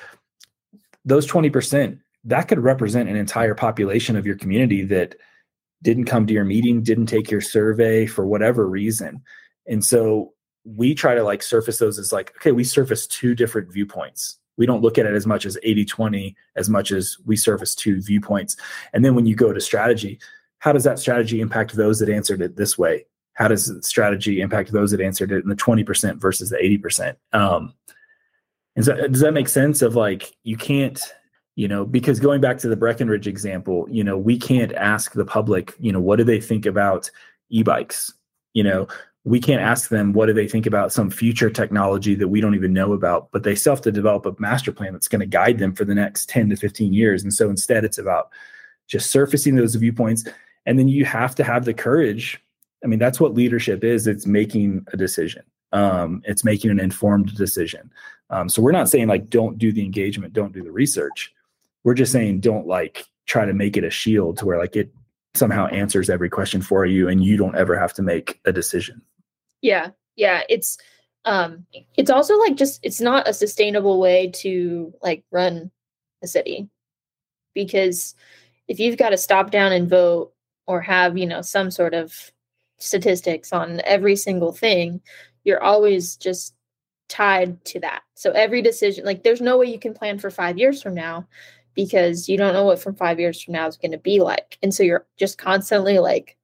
those 1.05 1.26
20% 1.26 1.99
that 2.25 2.49
could 2.49 2.59
represent 2.59 3.09
an 3.09 3.17
entire 3.17 3.55
population 3.55 4.17
of 4.17 4.26
your 4.26 4.37
community 4.37 4.85
that 4.85 5.14
didn't 5.83 6.07
come 6.07 6.26
to 6.26 6.35
your 6.35 6.45
meeting 6.45 6.83
didn't 6.83 7.07
take 7.07 7.31
your 7.31 7.40
survey 7.40 8.07
for 8.07 8.26
whatever 8.26 8.69
reason. 8.69 9.23
And 9.67 9.85
so 9.85 10.33
we 10.64 10.95
try 10.95 11.14
to 11.14 11.23
like 11.23 11.43
surface 11.43 11.78
those 11.78 11.99
as 11.99 12.12
like 12.12 12.35
okay 12.37 12.52
we 12.52 12.64
surface 12.64 13.07
two 13.07 13.35
different 13.35 13.73
viewpoints. 13.73 14.38
We 14.57 14.67
don't 14.67 14.83
look 14.83 14.99
at 14.99 15.07
it 15.07 15.14
as 15.14 15.26
much 15.26 15.47
as 15.47 15.57
80 15.62 15.85
20 15.85 16.37
as 16.57 16.69
much 16.69 16.90
as 16.90 17.17
we 17.25 17.37
surface 17.37 17.75
two 17.75 18.02
viewpoints. 18.02 18.57
And 18.93 19.05
then 19.05 19.14
when 19.14 19.26
you 19.26 19.35
go 19.35 19.52
to 19.52 19.61
strategy 19.61 20.19
how 20.61 20.73
does 20.73 20.85
that 20.85 20.99
strategy 20.99 21.40
impact 21.40 21.76
those 21.76 22.00
that 22.00 22.09
answered 22.09 22.40
it 22.40 22.57
this 22.57 22.76
way? 22.76 23.07
How 23.35 23.47
does 23.47 23.67
the 23.67 23.83
strategy 23.83 24.40
impact 24.40 24.73
those 24.73 24.90
that 24.90 25.00
answered 25.00 25.31
it 25.31 25.45
in 25.45 25.49
the 25.49 25.55
20% 25.55 26.21
versus 26.21 26.50
the 26.50 26.57
80% 26.57 27.14
um, 27.33 27.73
And 28.78 28.85
so 28.85 28.94
does 29.08 29.23
that 29.23 29.35
make 29.35 29.49
sense 29.49 29.82
of 29.82 29.97
like 29.97 30.37
you 30.44 30.56
can't, 30.56 31.02
you 31.56 31.66
know, 31.66 31.85
because 31.85 32.20
going 32.20 32.40
back 32.40 32.58
to 32.58 32.68
the 32.68 32.76
Breckenridge 32.76 33.26
example, 33.26 33.88
you 33.90 34.04
know, 34.04 34.16
we 34.16 34.38
can't 34.38 34.73
ask 34.75 35.14
the 35.14 35.25
public, 35.25 35.75
you 35.80 35.90
know, 35.90 35.99
what 35.99 36.14
do 36.14 36.23
they 36.23 36.40
think 36.40 36.64
about 36.64 37.11
e-bikes? 37.50 38.14
You 38.54 38.62
know, 38.62 38.87
we 39.25 39.40
can't 39.40 39.61
ask 39.61 39.90
them 39.90 40.12
what 40.12 40.26
do 40.26 40.32
they 40.32 40.47
think 40.47 40.64
about 40.64 40.92
some 40.92 41.11
future 41.11 41.50
technology 41.50 42.14
that 42.14 42.28
we 42.28 42.40
don't 42.40 42.54
even 42.54 42.73
know 42.73 42.92
about, 42.92 43.32
but 43.32 43.42
they 43.42 43.56
still 43.56 43.75
have 43.75 43.82
to 43.82 43.90
develop 43.90 44.25
a 44.26 44.37
master 44.38 44.70
plan 44.70 44.92
that's 44.92 45.08
going 45.08 45.23
to 45.23 45.26
guide 45.26 45.58
them 45.58 45.75
for 45.75 45.85
the 45.85 45.97
next 45.97 46.28
10 46.28 46.50
to 46.50 46.54
15 46.54 46.92
years. 46.92 47.25
And 47.25 47.35
so 47.35 47.50
instead 47.50 47.85
it's 47.85 47.99
about 47.99 48.30
just 48.87 49.11
surfacing 49.11 49.56
those 49.56 49.75
viewpoints. 49.75 50.23
And 50.66 50.78
then 50.78 50.87
you 50.87 51.04
have 51.04 51.35
to 51.35 51.42
have 51.42 51.64
the 51.64 51.75
courage. 51.75 52.40
I 52.85 52.87
mean, 52.87 53.00
that's 53.00 53.18
what 53.18 53.35
leadership 53.35 53.82
is. 53.82 54.06
It's 54.06 54.25
making 54.25 54.87
a 54.92 54.97
decision 54.97 55.42
um, 55.73 56.23
it's 56.25 56.44
making 56.44 56.70
an 56.70 56.80
informed 56.80 57.35
decision 57.35 57.92
um, 58.30 58.49
so 58.49 58.62
we're 58.62 58.73
not 58.73 58.88
saying 58.88 59.08
like 59.08 59.30
don't 59.30 59.58
do 59.58 59.73
the 59.73 59.85
engagement 59.85 60.32
don't 60.32 60.52
do 60.52 60.62
the 60.62 60.70
research. 60.70 61.32
We're 61.85 61.94
just 61.94 62.12
saying 62.12 62.40
don't 62.40 62.66
like 62.66 63.06
try 63.26 63.44
to 63.44 63.52
make 63.52 63.76
it 63.76 63.85
a 63.85 63.90
shield 63.90 64.38
to 64.38 64.47
where 64.47 64.58
like 64.58 64.76
it 64.76 64.92
somehow 65.35 65.66
answers 65.68 66.11
every 66.11 66.28
question 66.28 66.61
for 66.61 66.85
you 66.85 67.08
and 67.08 67.23
you 67.23 67.37
don't 67.37 67.56
ever 67.56 67.78
have 67.78 67.92
to 67.94 68.02
make 68.02 68.40
a 68.44 68.52
decision. 68.52 69.00
Yeah 69.62 69.90
yeah 70.16 70.42
it's 70.49 70.78
um 71.25 71.64
it's 71.97 72.11
also 72.11 72.37
like 72.38 72.56
just 72.56 72.80
it's 72.82 73.00
not 73.00 73.28
a 73.28 73.32
sustainable 73.32 74.00
way 74.00 74.30
to 74.35 74.92
like 75.02 75.25
run 75.30 75.70
a 76.23 76.26
city. 76.26 76.68
Because 77.54 78.14
if 78.68 78.78
you've 78.78 78.99
got 78.99 79.11
to 79.11 79.16
stop 79.16 79.50
down 79.50 79.73
and 79.73 79.88
vote 79.88 80.32
or 80.66 80.80
have 80.80 81.16
you 81.16 81.26
know 81.26 81.42
some 81.42 81.70
sort 81.70 81.94
of 81.94 82.32
statistics 82.78 83.52
on 83.52 83.80
every 83.85 84.14
single 84.14 84.52
thing 84.52 85.00
you're 85.49 85.62
always 85.62 86.16
just 86.16 86.54
tied 87.08 87.64
to 87.66 87.80
that. 87.80 88.02
So 88.14 88.30
every 88.32 88.62
decision, 88.62 89.04
like 89.04 89.22
there's 89.22 89.40
no 89.40 89.58
way 89.58 89.66
you 89.66 89.78
can 89.78 89.94
plan 89.94 90.18
for 90.18 90.30
five 90.30 90.58
years 90.58 90.82
from 90.82 90.94
now 90.94 91.26
because 91.74 92.28
you 92.28 92.36
don't 92.36 92.54
know 92.54 92.64
what 92.64 92.80
from 92.80 92.94
five 92.94 93.20
years 93.20 93.42
from 93.42 93.52
now 93.52 93.66
is 93.66 93.76
going 93.76 93.92
to 93.92 93.98
be 93.98 94.20
like. 94.20 94.58
And 94.62 94.74
so 94.74 94.82
you're 94.82 95.06
just 95.16 95.38
constantly 95.38 95.98
like, 95.98 96.36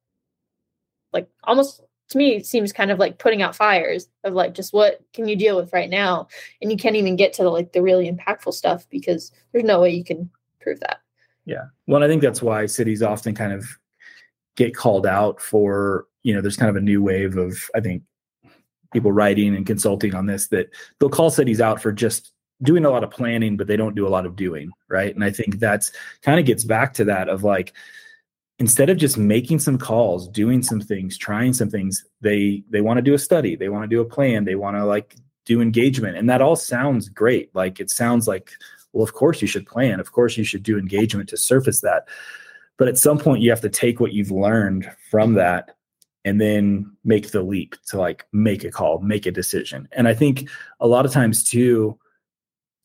like 1.11 1.29
almost 1.43 1.81
to 2.09 2.17
me 2.17 2.35
it 2.35 2.45
seems 2.45 2.71
kind 2.71 2.91
of 2.91 2.99
like 2.99 3.19
putting 3.19 3.41
out 3.41 3.55
fires 3.55 4.07
of 4.23 4.33
like 4.33 4.53
just 4.53 4.73
what 4.73 4.99
can 5.13 5.27
you 5.27 5.35
deal 5.35 5.55
with 5.55 5.71
right 5.73 5.89
now 5.89 6.27
and 6.61 6.71
you 6.71 6.77
can't 6.77 6.95
even 6.95 7.15
get 7.15 7.33
to 7.33 7.43
the 7.43 7.49
like 7.49 7.73
the 7.73 7.81
really 7.81 8.09
impactful 8.09 8.53
stuff 8.53 8.87
because 8.89 9.31
there's 9.51 9.63
no 9.63 9.81
way 9.81 9.89
you 9.89 10.03
can 10.03 10.29
prove 10.59 10.79
that 10.81 10.99
yeah 11.45 11.65
well 11.87 12.03
i 12.03 12.07
think 12.07 12.21
that's 12.21 12.41
why 12.41 12.65
cities 12.65 13.01
often 13.01 13.33
kind 13.33 13.53
of 13.53 13.65
get 14.55 14.75
called 14.75 15.05
out 15.05 15.41
for 15.41 16.05
you 16.23 16.33
know 16.33 16.41
there's 16.41 16.57
kind 16.57 16.69
of 16.69 16.75
a 16.75 16.81
new 16.81 17.01
wave 17.01 17.37
of 17.37 17.57
i 17.75 17.79
think 17.79 18.03
people 18.93 19.11
writing 19.11 19.55
and 19.55 19.65
consulting 19.65 20.15
on 20.15 20.25
this 20.25 20.47
that 20.49 20.69
they'll 20.99 21.09
call 21.09 21.29
cities 21.29 21.61
out 21.61 21.81
for 21.81 21.91
just 21.91 22.31
doing 22.63 22.85
a 22.85 22.89
lot 22.89 23.03
of 23.03 23.11
planning 23.11 23.57
but 23.57 23.67
they 23.67 23.77
don't 23.77 23.95
do 23.95 24.07
a 24.07 24.09
lot 24.09 24.25
of 24.25 24.35
doing 24.35 24.71
right? 24.89 25.13
And 25.13 25.23
i 25.23 25.31
think 25.31 25.59
that's 25.59 25.91
kind 26.21 26.39
of 26.39 26.45
gets 26.45 26.63
back 26.63 26.93
to 26.95 27.05
that 27.05 27.29
of 27.29 27.43
like 27.43 27.73
instead 28.57 28.89
of 28.89 28.97
just 28.97 29.17
making 29.17 29.59
some 29.59 29.77
calls 29.77 30.29
doing 30.29 30.63
some 30.63 30.79
things 30.79 31.17
trying 31.17 31.51
some 31.51 31.69
things 31.69 32.05
they 32.21 32.63
they 32.69 32.79
want 32.79 32.97
to 32.97 33.01
do 33.01 33.13
a 33.13 33.19
study 33.19 33.55
they 33.55 33.67
want 33.67 33.83
to 33.83 33.93
do 33.93 33.99
a 33.99 34.05
plan 34.05 34.45
they 34.45 34.55
want 34.55 34.77
to 34.77 34.85
like 34.85 35.15
do 35.45 35.61
engagement. 35.61 36.17
And 36.17 36.29
that 36.29 36.41
all 36.41 36.55
sounds 36.55 37.07
great. 37.07 37.53
Like 37.55 37.79
it 37.79 37.89
sounds 37.89 38.27
like 38.27 38.51
well 38.93 39.03
of 39.03 39.13
course 39.13 39.41
you 39.41 39.47
should 39.47 39.67
plan. 39.67 39.99
Of 39.99 40.11
course 40.11 40.37
you 40.37 40.43
should 40.43 40.63
do 40.63 40.77
engagement 40.77 41.29
to 41.29 41.37
surface 41.37 41.81
that. 41.81 42.07
But 42.77 42.87
at 42.87 42.97
some 42.97 43.17
point 43.17 43.41
you 43.41 43.49
have 43.51 43.61
to 43.61 43.69
take 43.69 43.99
what 43.99 44.13
you've 44.13 44.31
learned 44.31 44.91
from 45.09 45.33
that 45.33 45.75
and 46.25 46.41
then 46.41 46.91
make 47.03 47.29
the 47.29 47.43
leap 47.43 47.75
to 47.85 47.97
like 47.97 48.25
make 48.33 48.63
a 48.63 48.71
call, 48.71 48.99
make 48.99 49.27
a 49.27 49.31
decision. 49.31 49.87
And 49.91 50.07
I 50.07 50.15
think 50.15 50.49
a 50.79 50.87
lot 50.87 51.05
of 51.05 51.11
times 51.11 51.43
too, 51.43 51.97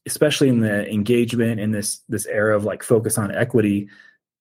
especially 0.06 0.48
in 0.48 0.60
the 0.60 0.88
engagement 0.88 1.58
in 1.58 1.72
this 1.72 2.02
this 2.08 2.26
era 2.26 2.54
of 2.54 2.64
like 2.64 2.82
focus 2.82 3.16
on 3.16 3.34
equity, 3.34 3.88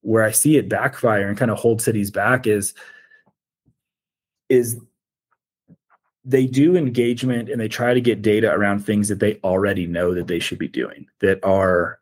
where 0.02 0.22
I 0.22 0.30
see 0.30 0.58
it 0.58 0.68
backfire 0.68 1.28
and 1.28 1.38
kind 1.38 1.50
of 1.50 1.58
hold 1.58 1.80
cities 1.80 2.10
back 2.10 2.46
is 2.46 2.74
is 4.50 4.78
they 6.24 6.46
do 6.46 6.76
engagement 6.76 7.48
and 7.48 7.58
they 7.58 7.68
try 7.68 7.94
to 7.94 8.00
get 8.00 8.20
data 8.20 8.52
around 8.52 8.80
things 8.80 9.08
that 9.08 9.20
they 9.20 9.40
already 9.42 9.86
know 9.86 10.14
that 10.14 10.26
they 10.26 10.38
should 10.38 10.58
be 10.58 10.68
doing 10.68 11.06
that 11.20 11.42
are 11.42 11.99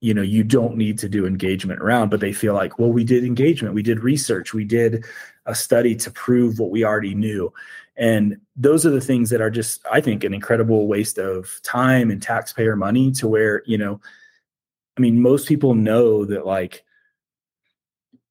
you 0.00 0.12
know 0.12 0.22
you 0.22 0.44
don't 0.44 0.76
need 0.76 0.98
to 0.98 1.08
do 1.08 1.26
engagement 1.26 1.80
around 1.80 2.10
but 2.10 2.20
they 2.20 2.32
feel 2.32 2.52
like 2.54 2.78
well 2.78 2.92
we 2.92 3.02
did 3.02 3.24
engagement 3.24 3.74
we 3.74 3.82
did 3.82 4.02
research 4.02 4.52
we 4.52 4.64
did 4.64 5.04
a 5.46 5.54
study 5.54 5.94
to 5.94 6.10
prove 6.10 6.58
what 6.58 6.70
we 6.70 6.84
already 6.84 7.14
knew. 7.14 7.52
And 7.96 8.38
those 8.56 8.84
are 8.84 8.90
the 8.90 9.00
things 9.00 9.30
that 9.30 9.40
are 9.40 9.50
just 9.50 9.84
i 9.90 10.00
think 10.00 10.22
an 10.22 10.34
incredible 10.34 10.86
waste 10.86 11.18
of 11.18 11.60
time 11.62 12.10
and 12.10 12.20
taxpayer 12.20 12.76
money 12.76 13.10
to 13.12 13.26
where 13.26 13.62
you 13.64 13.78
know 13.78 14.00
i 14.98 15.00
mean 15.00 15.20
most 15.20 15.48
people 15.48 15.74
know 15.74 16.24
that 16.26 16.44
like 16.44 16.84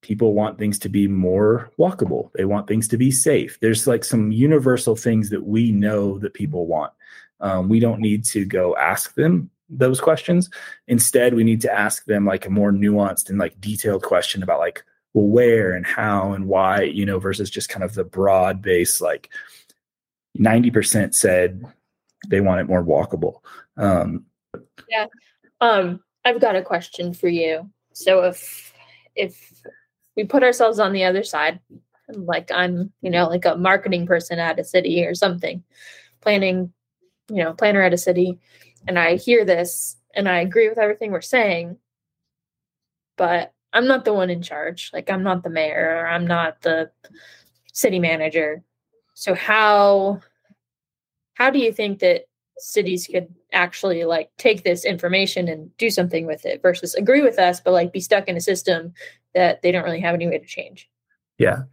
people 0.02 0.34
want 0.34 0.56
things 0.56 0.78
to 0.78 0.88
be 0.88 1.08
more 1.08 1.72
walkable. 1.80 2.30
They 2.34 2.44
want 2.44 2.68
things 2.68 2.86
to 2.88 2.96
be 2.96 3.10
safe. 3.10 3.58
There's 3.60 3.88
like 3.88 4.04
some 4.04 4.30
universal 4.30 4.94
things 4.94 5.30
that 5.30 5.44
we 5.44 5.72
know 5.72 6.20
that 6.20 6.32
people 6.32 6.66
want. 6.66 6.92
Um, 7.40 7.68
we 7.68 7.80
don't 7.80 8.00
need 8.00 8.24
to 8.26 8.44
go 8.44 8.76
ask 8.76 9.16
them 9.16 9.50
those 9.68 10.00
questions. 10.00 10.50
Instead, 10.88 11.34
we 11.34 11.44
need 11.44 11.60
to 11.62 11.72
ask 11.72 12.04
them 12.04 12.24
like 12.24 12.46
a 12.46 12.50
more 12.50 12.72
nuanced 12.72 13.28
and 13.28 13.38
like 13.38 13.60
detailed 13.60 14.02
question 14.02 14.42
about 14.42 14.60
like, 14.60 14.84
well, 15.14 15.26
where 15.26 15.72
and 15.72 15.86
how 15.86 16.32
and 16.32 16.46
why, 16.46 16.82
you 16.82 17.06
know, 17.06 17.18
versus 17.18 17.50
just 17.50 17.68
kind 17.68 17.82
of 17.82 17.94
the 17.94 18.04
broad 18.04 18.62
base, 18.62 19.00
like 19.00 19.30
90% 20.38 21.14
said 21.14 21.64
they 22.28 22.40
want 22.40 22.60
it 22.60 22.68
more 22.68 22.84
walkable. 22.84 23.40
Um, 23.76 24.26
yeah. 24.88 25.06
Um, 25.60 26.00
I've 26.24 26.40
got 26.40 26.56
a 26.56 26.62
question 26.62 27.14
for 27.14 27.28
you. 27.28 27.70
So 27.92 28.24
if, 28.24 28.72
if 29.14 29.52
we 30.16 30.24
put 30.24 30.42
ourselves 30.42 30.78
on 30.78 30.92
the 30.92 31.04
other 31.04 31.22
side, 31.22 31.60
like 32.08 32.50
I'm, 32.52 32.92
you 33.00 33.10
know, 33.10 33.28
like 33.28 33.44
a 33.44 33.56
marketing 33.56 34.06
person 34.06 34.38
at 34.38 34.58
a 34.58 34.64
city 34.64 35.04
or 35.04 35.14
something, 35.14 35.64
planning, 36.20 36.72
you 37.28 37.42
know, 37.42 37.52
planner 37.52 37.82
at 37.82 37.94
a 37.94 37.98
city, 37.98 38.38
and 38.86 38.98
I 38.98 39.16
hear 39.16 39.44
this 39.44 39.96
and 40.14 40.28
I 40.28 40.40
agree 40.40 40.68
with 40.68 40.78
everything 40.78 41.12
we're 41.12 41.20
saying, 41.20 41.76
but 43.16 43.52
I'm 43.72 43.86
not 43.86 44.04
the 44.04 44.14
one 44.14 44.30
in 44.30 44.42
charge. 44.42 44.90
Like 44.92 45.10
I'm 45.10 45.22
not 45.22 45.42
the 45.42 45.50
mayor, 45.50 46.00
or 46.00 46.06
I'm 46.06 46.26
not 46.26 46.62
the 46.62 46.90
city 47.72 47.98
manager. 47.98 48.62
So 49.14 49.34
how 49.34 50.20
how 51.34 51.50
do 51.50 51.58
you 51.58 51.72
think 51.72 51.98
that 51.98 52.24
cities 52.58 53.06
could 53.06 53.28
actually 53.52 54.04
like 54.04 54.30
take 54.38 54.64
this 54.64 54.84
information 54.84 55.48
and 55.48 55.76
do 55.76 55.90
something 55.90 56.26
with 56.26 56.46
it 56.46 56.62
versus 56.62 56.94
agree 56.94 57.20
with 57.20 57.38
us 57.38 57.60
but 57.60 57.72
like 57.72 57.92
be 57.92 58.00
stuck 58.00 58.28
in 58.28 58.36
a 58.36 58.40
system 58.40 58.94
that 59.34 59.60
they 59.60 59.70
don't 59.70 59.84
really 59.84 60.00
have 60.00 60.14
any 60.14 60.26
way 60.26 60.38
to 60.38 60.46
change? 60.46 60.88
Yeah. 61.38 61.64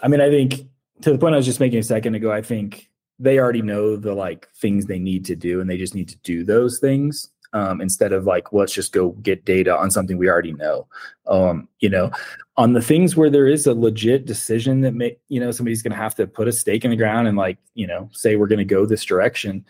I 0.00 0.08
mean, 0.08 0.20
I 0.20 0.30
think 0.30 0.68
to 1.02 1.12
the 1.12 1.18
point 1.18 1.34
I 1.34 1.38
was 1.38 1.46
just 1.46 1.60
making 1.60 1.78
a 1.78 1.82
second 1.82 2.14
ago, 2.14 2.30
I 2.30 2.42
think 2.42 2.89
they 3.20 3.38
already 3.38 3.62
know 3.62 3.96
the 3.96 4.14
like 4.14 4.48
things 4.56 4.86
they 4.86 4.98
need 4.98 5.24
to 5.26 5.36
do 5.36 5.60
and 5.60 5.68
they 5.68 5.76
just 5.76 5.94
need 5.94 6.08
to 6.08 6.16
do 6.18 6.42
those 6.44 6.78
things 6.78 7.30
um, 7.52 7.80
instead 7.80 8.12
of 8.12 8.24
like 8.24 8.52
let's 8.52 8.72
just 8.72 8.92
go 8.92 9.10
get 9.22 9.44
data 9.44 9.76
on 9.76 9.90
something 9.90 10.18
we 10.18 10.28
already 10.28 10.52
know. 10.52 10.86
Um, 11.26 11.68
you 11.80 11.88
know 11.88 12.10
on 12.56 12.72
the 12.72 12.82
things 12.82 13.16
where 13.16 13.30
there 13.30 13.46
is 13.46 13.66
a 13.66 13.74
legit 13.74 14.26
decision 14.26 14.80
that 14.80 14.94
may 14.94 15.16
you 15.28 15.40
know 15.40 15.50
somebody's 15.50 15.82
going 15.82 15.92
to 15.92 15.96
have 15.96 16.14
to 16.16 16.26
put 16.26 16.48
a 16.48 16.52
stake 16.52 16.84
in 16.84 16.90
the 16.90 16.96
ground 16.96 17.28
and 17.28 17.36
like 17.36 17.58
you 17.74 17.86
know 17.86 18.08
say 18.12 18.36
we're 18.36 18.48
going 18.48 18.58
to 18.58 18.64
go 18.64 18.84
this 18.84 19.04
direction 19.04 19.64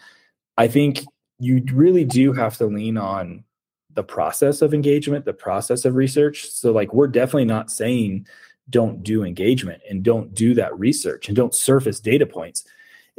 i 0.57 0.67
think 0.67 1.05
you 1.39 1.63
really 1.73 2.05
do 2.05 2.33
have 2.33 2.57
to 2.59 2.67
lean 2.67 2.97
on 2.97 3.45
the 3.95 4.05
process 4.05 4.63
of 4.63 4.73
engagement 4.73 5.25
the 5.25 5.33
process 5.33 5.85
of 5.85 5.95
research. 5.95 6.51
So 6.51 6.73
like 6.73 6.95
we're 6.95 7.09
definitely 7.09 7.47
not 7.47 7.71
saying 7.71 8.27
don't 8.69 9.03
do 9.03 9.25
engagement 9.25 9.83
and 9.89 10.03
don't 10.03 10.33
do 10.33 10.55
that 10.55 10.79
research 10.79 11.27
and 11.27 11.37
don't 11.37 11.55
surface 11.55 11.99
data 11.99 12.27
points 12.27 12.65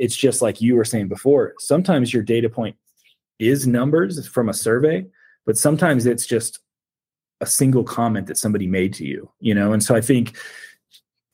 it's 0.01 0.15
just 0.15 0.41
like 0.41 0.59
you 0.59 0.75
were 0.75 0.83
saying 0.83 1.07
before. 1.07 1.53
Sometimes 1.59 2.11
your 2.11 2.23
data 2.23 2.49
point 2.49 2.75
is 3.37 3.67
numbers 3.67 4.27
from 4.27 4.49
a 4.49 4.53
survey, 4.53 5.05
but 5.45 5.57
sometimes 5.57 6.07
it's 6.07 6.25
just 6.25 6.59
a 7.39 7.45
single 7.45 7.83
comment 7.83 8.25
that 8.25 8.37
somebody 8.37 8.65
made 8.65 8.95
to 8.95 9.05
you, 9.05 9.29
you 9.39 9.53
know? 9.53 9.73
And 9.73 9.83
so 9.83 9.95
I 9.95 10.01
think, 10.01 10.35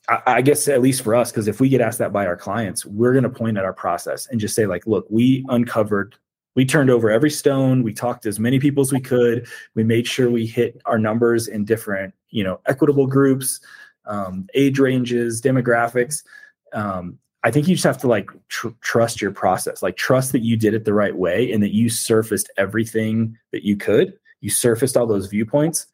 I, 0.09 0.21
I 0.25 0.41
guess 0.41 0.67
at 0.67 0.81
least 0.81 1.01
for 1.01 1.15
us, 1.15 1.31
because 1.31 1.47
if 1.47 1.61
we 1.61 1.69
get 1.69 1.79
asked 1.79 1.99
that 1.99 2.11
by 2.11 2.25
our 2.25 2.35
clients, 2.35 2.85
we're 2.85 3.13
going 3.13 3.23
to 3.23 3.29
point 3.29 3.57
at 3.57 3.63
our 3.63 3.71
process 3.71 4.27
and 4.27 4.37
just 4.37 4.53
say, 4.53 4.65
like, 4.65 4.85
look, 4.85 5.07
we 5.09 5.45
uncovered 5.47 6.15
we 6.55 6.65
turned 6.65 6.89
over 6.89 7.11
every 7.11 7.29
stone 7.29 7.83
we 7.83 7.93
talked 7.93 8.23
to 8.23 8.29
as 8.29 8.39
many 8.39 8.59
people 8.59 8.81
as 8.81 8.91
we 8.91 8.99
could 8.99 9.47
we 9.75 9.83
made 9.83 10.07
sure 10.07 10.31
we 10.31 10.47
hit 10.47 10.81
our 10.85 10.97
numbers 10.97 11.47
in 11.47 11.63
different 11.63 12.15
you 12.31 12.43
know 12.43 12.59
equitable 12.65 13.05
groups 13.05 13.59
um, 14.07 14.47
age 14.55 14.79
ranges 14.79 15.39
demographics 15.39 16.23
um, 16.73 17.19
I 17.47 17.51
think 17.51 17.69
you 17.69 17.75
just 17.75 17.85
have 17.85 17.97
to 17.99 18.09
like 18.09 18.29
tr- 18.49 18.75
trust 18.81 19.21
your 19.21 19.31
process, 19.31 19.81
like 19.81 19.95
trust 19.95 20.33
that 20.33 20.41
you 20.41 20.57
did 20.57 20.73
it 20.73 20.83
the 20.83 20.93
right 20.93 21.15
way 21.15 21.49
and 21.49 21.63
that 21.63 21.73
you 21.73 21.87
surfaced 21.87 22.51
everything 22.57 23.37
that 23.53 23.63
you 23.63 23.77
could. 23.77 24.19
You 24.41 24.49
surfaced 24.49 24.97
all 24.97 25.07
those 25.07 25.27
viewpoints. 25.27 25.87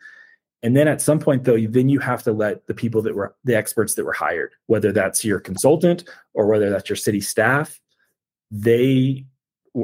And 0.63 0.75
then 0.75 0.87
at 0.87 0.99
some 0.99 1.19
point, 1.19 1.43
though, 1.43 1.59
then 1.59 1.89
you 1.89 1.99
have 1.99 2.23
to 2.23 2.31
let 2.31 2.65
the 2.65 2.73
people 2.73 3.03
that 3.03 3.13
were 3.13 3.35
the 3.43 3.53
experts 3.53 3.93
that 3.93 4.03
were 4.03 4.13
hired, 4.13 4.53
whether 4.65 4.91
that's 4.91 5.23
your 5.23 5.39
consultant 5.39 6.09
or 6.33 6.47
whether 6.47 6.71
that's 6.71 6.89
your 6.89 6.95
city 6.95 7.21
staff, 7.21 7.79
they 8.49 9.23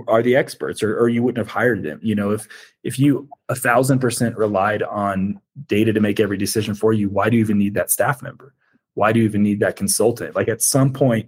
are 0.07 0.23
the 0.23 0.35
experts 0.35 0.81
or, 0.81 0.99
or 0.99 1.07
you 1.07 1.21
wouldn't 1.21 1.43
have 1.43 1.51
hired 1.51 1.81
them 1.81 1.99
you 2.03 2.13
know 2.13 2.29
if 2.29 2.47
if 2.83 2.99
you 2.99 3.27
a 3.49 3.55
thousand 3.55 3.97
percent 3.97 4.37
relied 4.37 4.83
on 4.83 5.41
data 5.65 5.91
to 5.91 5.99
make 5.99 6.19
every 6.19 6.37
decision 6.37 6.75
for 6.75 6.93
you 6.93 7.09
why 7.09 7.27
do 7.27 7.37
you 7.37 7.41
even 7.41 7.57
need 7.57 7.73
that 7.73 7.89
staff 7.89 8.21
member 8.21 8.53
why 8.93 9.11
do 9.11 9.19
you 9.19 9.25
even 9.25 9.41
need 9.41 9.59
that 9.59 9.75
consultant 9.75 10.35
like 10.35 10.47
at 10.47 10.61
some 10.61 10.93
point 10.93 11.27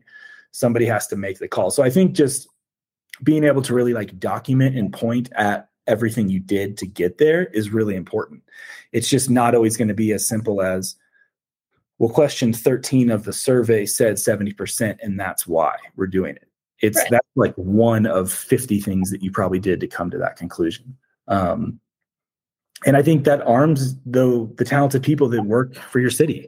somebody 0.52 0.86
has 0.86 1.08
to 1.08 1.16
make 1.16 1.40
the 1.40 1.48
call. 1.48 1.72
So 1.72 1.84
i 1.84 1.90
think 1.90 2.14
just 2.14 2.48
being 3.24 3.44
able 3.44 3.62
to 3.62 3.74
really 3.74 3.94
like 3.94 4.20
document 4.20 4.78
and 4.78 4.92
point 4.92 5.30
at 5.36 5.70
everything 5.88 6.30
you 6.30 6.40
did 6.40 6.78
to 6.78 6.88
get 6.88 7.18
there 7.18 7.46
is 7.48 7.72
really 7.72 7.96
important. 7.96 8.44
It's 8.92 9.10
just 9.10 9.30
not 9.30 9.56
always 9.56 9.78
going 9.78 9.88
to 9.88 9.94
be 9.94 10.12
as 10.12 10.28
simple 10.28 10.62
as 10.62 10.96
well 12.00 12.10
question 12.10 12.52
13 12.52 13.12
of 13.12 13.26
the 13.26 13.34
survey 13.34 13.86
said 13.86 14.16
70% 14.16 14.98
and 15.02 15.20
that's 15.20 15.46
why 15.46 15.76
we're 15.96 16.08
doing 16.08 16.36
it. 16.36 16.48
It's 16.80 16.98
right. 16.98 17.12
that's 17.12 17.28
like 17.36 17.54
one 17.56 18.08
of 18.08 18.32
50 18.32 18.80
things 18.80 19.12
that 19.12 19.22
you 19.22 19.32
probably 19.32 19.60
did 19.60 19.80
to 19.82 19.88
come 19.88 20.10
to 20.10 20.18
that 20.18 20.36
conclusion. 20.36 20.98
Um, 21.28 21.80
and 22.86 22.98
i 22.98 23.02
think 23.02 23.24
that 23.26 23.46
arms 23.46 23.96
the 24.06 24.50
the 24.58 24.66
talented 24.66 25.04
people 25.04 25.30
that 25.30 25.44
work 25.44 25.76
for 25.76 26.00
your 26.00 26.10
city 26.10 26.48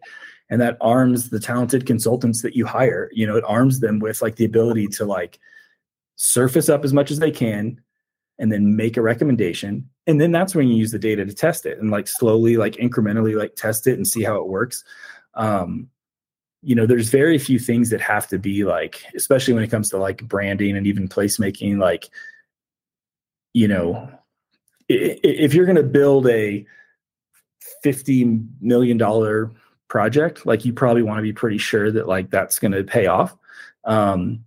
and 0.53 0.61
that 0.61 0.77
arms 0.79 1.31
the 1.31 1.39
talented 1.39 1.85
consultants 1.85 2.43
that 2.43 2.55
you 2.55 2.65
hire 2.65 3.09
you 3.11 3.25
know 3.25 3.35
it 3.35 3.43
arms 3.47 3.79
them 3.79 3.99
with 3.99 4.21
like 4.21 4.35
the 4.35 4.45
ability 4.45 4.87
to 4.87 5.03
like 5.03 5.39
surface 6.15 6.69
up 6.69 6.85
as 6.85 6.93
much 6.93 7.11
as 7.11 7.19
they 7.19 7.31
can 7.31 7.81
and 8.39 8.51
then 8.51 8.75
make 8.75 8.97
a 8.97 9.01
recommendation. 9.01 9.89
And 10.07 10.19
then 10.19 10.31
that's 10.31 10.55
when 10.55 10.67
you 10.67 10.75
use 10.75 10.91
the 10.91 10.99
data 10.99 11.25
to 11.25 11.33
test 11.33 11.65
it 11.65 11.79
and 11.79 11.91
like 11.91 12.07
slowly 12.07 12.57
like 12.57 12.73
incrementally 12.73 13.37
like 13.37 13.55
test 13.55 13.87
it 13.87 13.93
and 13.93 14.07
see 14.07 14.23
how 14.23 14.35
it 14.37 14.47
works. 14.47 14.83
Um, 15.35 15.89
you 16.65 16.75
know 16.75 16.85
there's 16.85 17.09
very 17.09 17.37
few 17.37 17.59
things 17.59 17.89
that 17.89 17.99
have 17.99 18.25
to 18.29 18.39
be 18.39 18.63
like 18.63 19.03
especially 19.15 19.53
when 19.53 19.63
it 19.63 19.69
comes 19.69 19.89
to 19.89 19.97
like 19.97 20.23
branding 20.23 20.77
and 20.77 20.87
even 20.87 21.09
placemaking 21.09 21.77
like 21.77 22.07
you 23.51 23.67
know 23.67 24.09
if 24.87 25.53
you're 25.53 25.65
going 25.65 25.75
to 25.75 25.83
build 25.83 26.25
a 26.29 26.65
50 27.83 28.39
million 28.61 28.97
dollar 28.97 29.51
project 29.93 30.45
like 30.45 30.65
you 30.65 30.73
probably 30.73 31.03
want 31.03 31.19
to 31.19 31.21
be 31.21 31.31
pretty 31.31 31.57
sure 31.57 31.91
that 31.91 32.07
like 32.07 32.29
that's 32.31 32.57
going 32.57 32.71
to 32.71 32.83
pay 32.83 33.05
off 33.05 33.37
um 33.85 34.43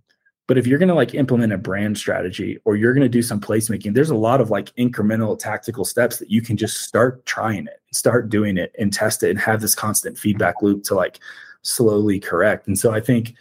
but 0.47 0.57
if 0.57 0.65
you're 0.65 0.79
going 0.79 0.87
to 0.89 0.95
like 0.95 1.13
implement 1.13 1.51
a 1.51 1.57
brand 1.57 1.97
strategy 1.97 2.57
or 2.63 2.75
you're 2.75 2.93
going 2.93 3.01
to 3.03 3.09
do 3.09 3.21
some 3.21 3.39
placemaking 3.39 3.93
there's 3.93 4.09
a 4.09 4.15
lot 4.15 4.41
of 4.41 4.49
like 4.49 4.75
incremental 4.75 5.39
tactical 5.39 5.85
steps 5.85 6.17
that 6.17 6.29
you 6.29 6.41
can 6.41 6.57
just 6.57 6.81
start 6.83 7.25
trying 7.25 7.65
it 7.65 7.81
start 7.93 8.29
doing 8.29 8.57
it 8.57 8.73
and 8.77 8.91
test 8.91 9.23
it 9.23 9.29
and 9.29 9.39
have 9.39 9.61
this 9.61 9.73
constant 9.73 10.17
feedback 10.17 10.61
loop 10.61 10.83
to 10.83 10.95
like 10.95 11.19
slowly 11.67 12.19
correct. 12.19 12.67
And 12.67 12.77
so 12.77 12.93
I 12.93 12.99
think 12.99 13.35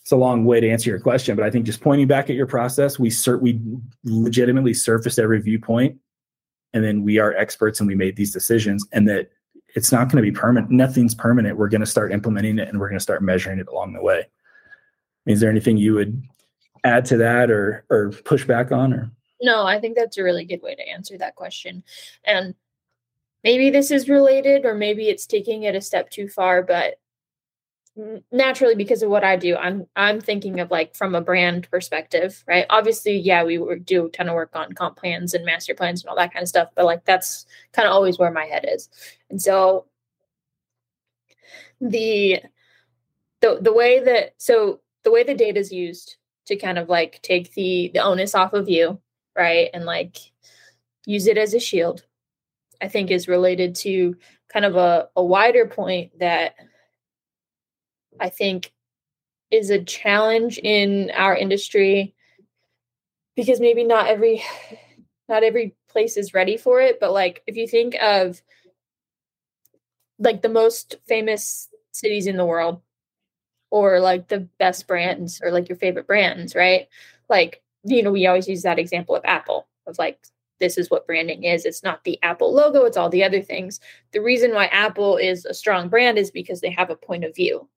it's 0.00 0.12
a 0.12 0.16
long 0.16 0.44
way 0.44 0.60
to 0.60 0.68
answer 0.68 0.90
your 0.90 1.00
question, 1.00 1.36
but 1.36 1.44
I 1.44 1.50
think 1.50 1.66
just 1.66 1.80
pointing 1.80 2.06
back 2.06 2.28
at 2.28 2.36
your 2.36 2.46
process, 2.46 2.98
we 2.98 3.08
cert 3.08 3.40
we 3.40 3.60
legitimately 4.04 4.74
surfaced 4.74 5.18
every 5.18 5.40
viewpoint, 5.40 5.98
and 6.74 6.84
then 6.84 7.02
we 7.02 7.18
are 7.18 7.34
experts 7.34 7.80
and 7.80 7.88
we 7.88 7.94
made 7.94 8.16
these 8.16 8.32
decisions, 8.32 8.86
and 8.92 9.08
that 9.08 9.30
it's 9.74 9.92
not 9.92 10.10
going 10.10 10.22
to 10.22 10.30
be 10.30 10.36
permanent. 10.36 10.70
Nothing's 10.70 11.14
permanent. 11.14 11.58
We're 11.58 11.68
going 11.68 11.80
to 11.80 11.86
start 11.86 12.12
implementing 12.12 12.58
it, 12.58 12.68
and 12.68 12.80
we're 12.80 12.88
going 12.88 12.98
to 12.98 13.02
start 13.02 13.22
measuring 13.22 13.58
it 13.58 13.68
along 13.68 13.92
the 13.92 14.02
way. 14.02 14.26
Is 15.26 15.40
there 15.40 15.50
anything 15.50 15.76
you 15.76 15.94
would 15.94 16.22
add 16.84 17.04
to 17.06 17.16
that, 17.18 17.50
or 17.50 17.84
or 17.90 18.10
push 18.10 18.44
back 18.44 18.72
on, 18.72 18.92
or? 18.92 19.10
No, 19.42 19.66
I 19.66 19.80
think 19.80 19.96
that's 19.96 20.16
a 20.16 20.22
really 20.22 20.44
good 20.44 20.62
way 20.62 20.74
to 20.74 20.88
answer 20.88 21.18
that 21.18 21.34
question, 21.34 21.82
and 22.24 22.54
maybe 23.42 23.70
this 23.70 23.90
is 23.90 24.08
related, 24.08 24.64
or 24.64 24.74
maybe 24.74 25.08
it's 25.08 25.26
taking 25.26 25.64
it 25.64 25.74
a 25.74 25.80
step 25.80 26.08
too 26.10 26.28
far, 26.28 26.62
but 26.62 26.98
naturally 28.32 28.74
because 28.74 29.02
of 29.02 29.10
what 29.10 29.24
I 29.24 29.36
do, 29.36 29.56
I'm 29.56 29.86
I'm 29.96 30.20
thinking 30.20 30.60
of 30.60 30.70
like 30.70 30.96
from 30.96 31.14
a 31.14 31.20
brand 31.20 31.68
perspective, 31.70 32.42
right? 32.46 32.66
Obviously, 32.70 33.16
yeah, 33.18 33.44
we 33.44 33.58
do 33.84 34.06
a 34.06 34.10
ton 34.10 34.28
of 34.28 34.34
work 34.34 34.50
on 34.54 34.72
comp 34.72 34.96
plans 34.96 35.34
and 35.34 35.44
master 35.44 35.74
plans 35.74 36.02
and 36.02 36.10
all 36.10 36.16
that 36.16 36.32
kind 36.32 36.42
of 36.42 36.48
stuff, 36.48 36.68
but 36.74 36.84
like 36.84 37.04
that's 37.04 37.46
kind 37.72 37.86
of 37.86 37.92
always 37.92 38.18
where 38.18 38.32
my 38.32 38.44
head 38.46 38.66
is. 38.68 38.88
And 39.30 39.40
so 39.40 39.86
the 41.80 42.40
the 43.40 43.58
the 43.60 43.72
way 43.72 44.00
that 44.00 44.34
so 44.38 44.80
the 45.04 45.12
way 45.12 45.22
the 45.22 45.34
data 45.34 45.60
is 45.60 45.72
used 45.72 46.16
to 46.46 46.56
kind 46.56 46.78
of 46.78 46.88
like 46.88 47.20
take 47.22 47.54
the 47.54 47.90
the 47.94 48.00
onus 48.00 48.34
off 48.34 48.54
of 48.54 48.68
you, 48.68 49.00
right? 49.36 49.70
And 49.72 49.84
like 49.84 50.18
use 51.06 51.26
it 51.26 51.38
as 51.38 51.54
a 51.54 51.60
shield, 51.60 52.04
I 52.82 52.88
think 52.88 53.10
is 53.10 53.28
related 53.28 53.74
to 53.76 54.16
kind 54.52 54.64
of 54.64 54.76
a, 54.76 55.08
a 55.16 55.24
wider 55.24 55.66
point 55.66 56.18
that 56.18 56.54
I 58.20 58.28
think 58.28 58.72
is 59.50 59.70
a 59.70 59.82
challenge 59.82 60.58
in 60.58 61.10
our 61.14 61.36
industry 61.36 62.14
because 63.36 63.60
maybe 63.60 63.84
not 63.84 64.08
every 64.08 64.42
not 65.28 65.42
every 65.42 65.74
place 65.88 66.16
is 66.16 66.34
ready 66.34 66.56
for 66.56 66.80
it 66.80 66.98
but 66.98 67.12
like 67.12 67.42
if 67.46 67.56
you 67.56 67.66
think 67.68 67.94
of 68.02 68.42
like 70.18 70.42
the 70.42 70.48
most 70.48 70.96
famous 71.06 71.68
cities 71.92 72.26
in 72.26 72.36
the 72.36 72.44
world 72.44 72.80
or 73.70 74.00
like 74.00 74.28
the 74.28 74.40
best 74.58 74.86
brands 74.86 75.40
or 75.42 75.50
like 75.50 75.68
your 75.68 75.78
favorite 75.78 76.06
brands 76.06 76.54
right? 76.54 76.88
Like 77.28 77.62
you 77.84 78.02
know 78.02 78.12
we 78.12 78.26
always 78.26 78.48
use 78.48 78.62
that 78.62 78.78
example 78.78 79.14
of 79.14 79.24
apple 79.24 79.66
of 79.86 79.98
like 79.98 80.18
this 80.60 80.78
is 80.78 80.90
what 80.90 81.06
branding 81.06 81.44
is. 81.44 81.64
It's 81.64 81.82
not 81.82 82.04
the 82.04 82.18
apple 82.22 82.54
logo 82.54 82.84
it's 82.84 82.96
all 82.96 83.10
the 83.10 83.24
other 83.24 83.42
things. 83.42 83.80
The 84.12 84.20
reason 84.20 84.52
why 84.52 84.66
apple 84.66 85.16
is 85.16 85.44
a 85.44 85.54
strong 85.54 85.88
brand 85.88 86.18
is 86.18 86.30
because 86.30 86.60
they 86.60 86.70
have 86.70 86.90
a 86.90 86.96
point 86.96 87.24
of 87.24 87.34
view 87.34 87.68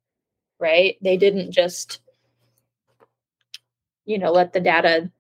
right? 0.60 0.98
They 1.02 1.18
didn't 1.18 1.52
just, 1.52 2.00
you 4.06 4.18
know, 4.18 4.32
let 4.32 4.54
the 4.54 4.60
data 4.60 5.12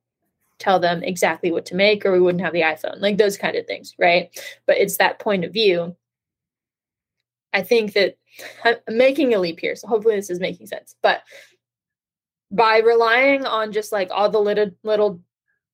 tell 0.59 0.79
them 0.79 1.03
exactly 1.03 1.51
what 1.51 1.67
to 1.67 1.75
make 1.75 2.05
or 2.05 2.11
we 2.11 2.19
wouldn't 2.19 2.43
have 2.43 2.53
the 2.53 2.61
iPhone, 2.61 2.99
like 2.99 3.17
those 3.17 3.37
kind 3.37 3.55
of 3.55 3.67
things, 3.67 3.93
right? 3.99 4.29
But 4.65 4.77
it's 4.77 4.97
that 4.97 5.19
point 5.19 5.45
of 5.45 5.53
view. 5.53 5.95
I 7.53 7.61
think 7.61 7.93
that 7.93 8.17
I'm 8.63 8.77
making 8.87 9.33
a 9.33 9.39
leap 9.39 9.59
here, 9.59 9.75
so 9.75 9.87
hopefully 9.87 10.15
this 10.15 10.29
is 10.29 10.39
making 10.39 10.67
sense. 10.67 10.95
But 11.01 11.21
by 12.51 12.79
relying 12.79 13.45
on 13.45 13.71
just 13.71 13.91
like 13.91 14.09
all 14.11 14.29
the 14.29 14.39
little 14.39 14.71
little 14.83 15.21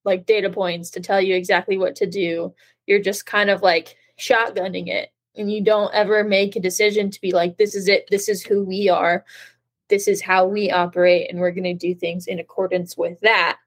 like 0.06 0.26
data 0.26 0.50
points 0.50 0.92
to 0.92 1.00
tell 1.00 1.22
you 1.22 1.36
exactly 1.36 1.78
what 1.78 1.96
to 1.98 2.06
do, 2.06 2.54
you're 2.86 3.02
just 3.02 3.26
kind 3.26 3.50
of 3.50 3.62
like 3.62 3.96
shotgunning 4.20 4.88
it 4.88 5.10
and 5.36 5.52
you 5.52 5.64
don't 5.64 5.94
ever 5.94 6.24
make 6.24 6.56
a 6.56 6.62
decision 6.62 7.10
to 7.10 7.22
be 7.22 7.32
like 7.32 7.58
this 7.58 7.76
is 7.76 7.88
it 7.88 8.06
this 8.10 8.30
is 8.30 8.44
who 8.44 8.64
we 8.64 8.90
are 8.90 9.26
this 9.90 10.08
is 10.08 10.22
how 10.22 10.46
we 10.46 10.72
operate 10.72 11.30
and 11.30 11.40
we're 11.40 11.52
going 11.52 11.64
to 11.64 11.74
do 11.74 11.94
things 11.94 12.28
in 12.28 12.40
accordance 12.40 12.98
with 12.98 13.20
that 13.22 13.58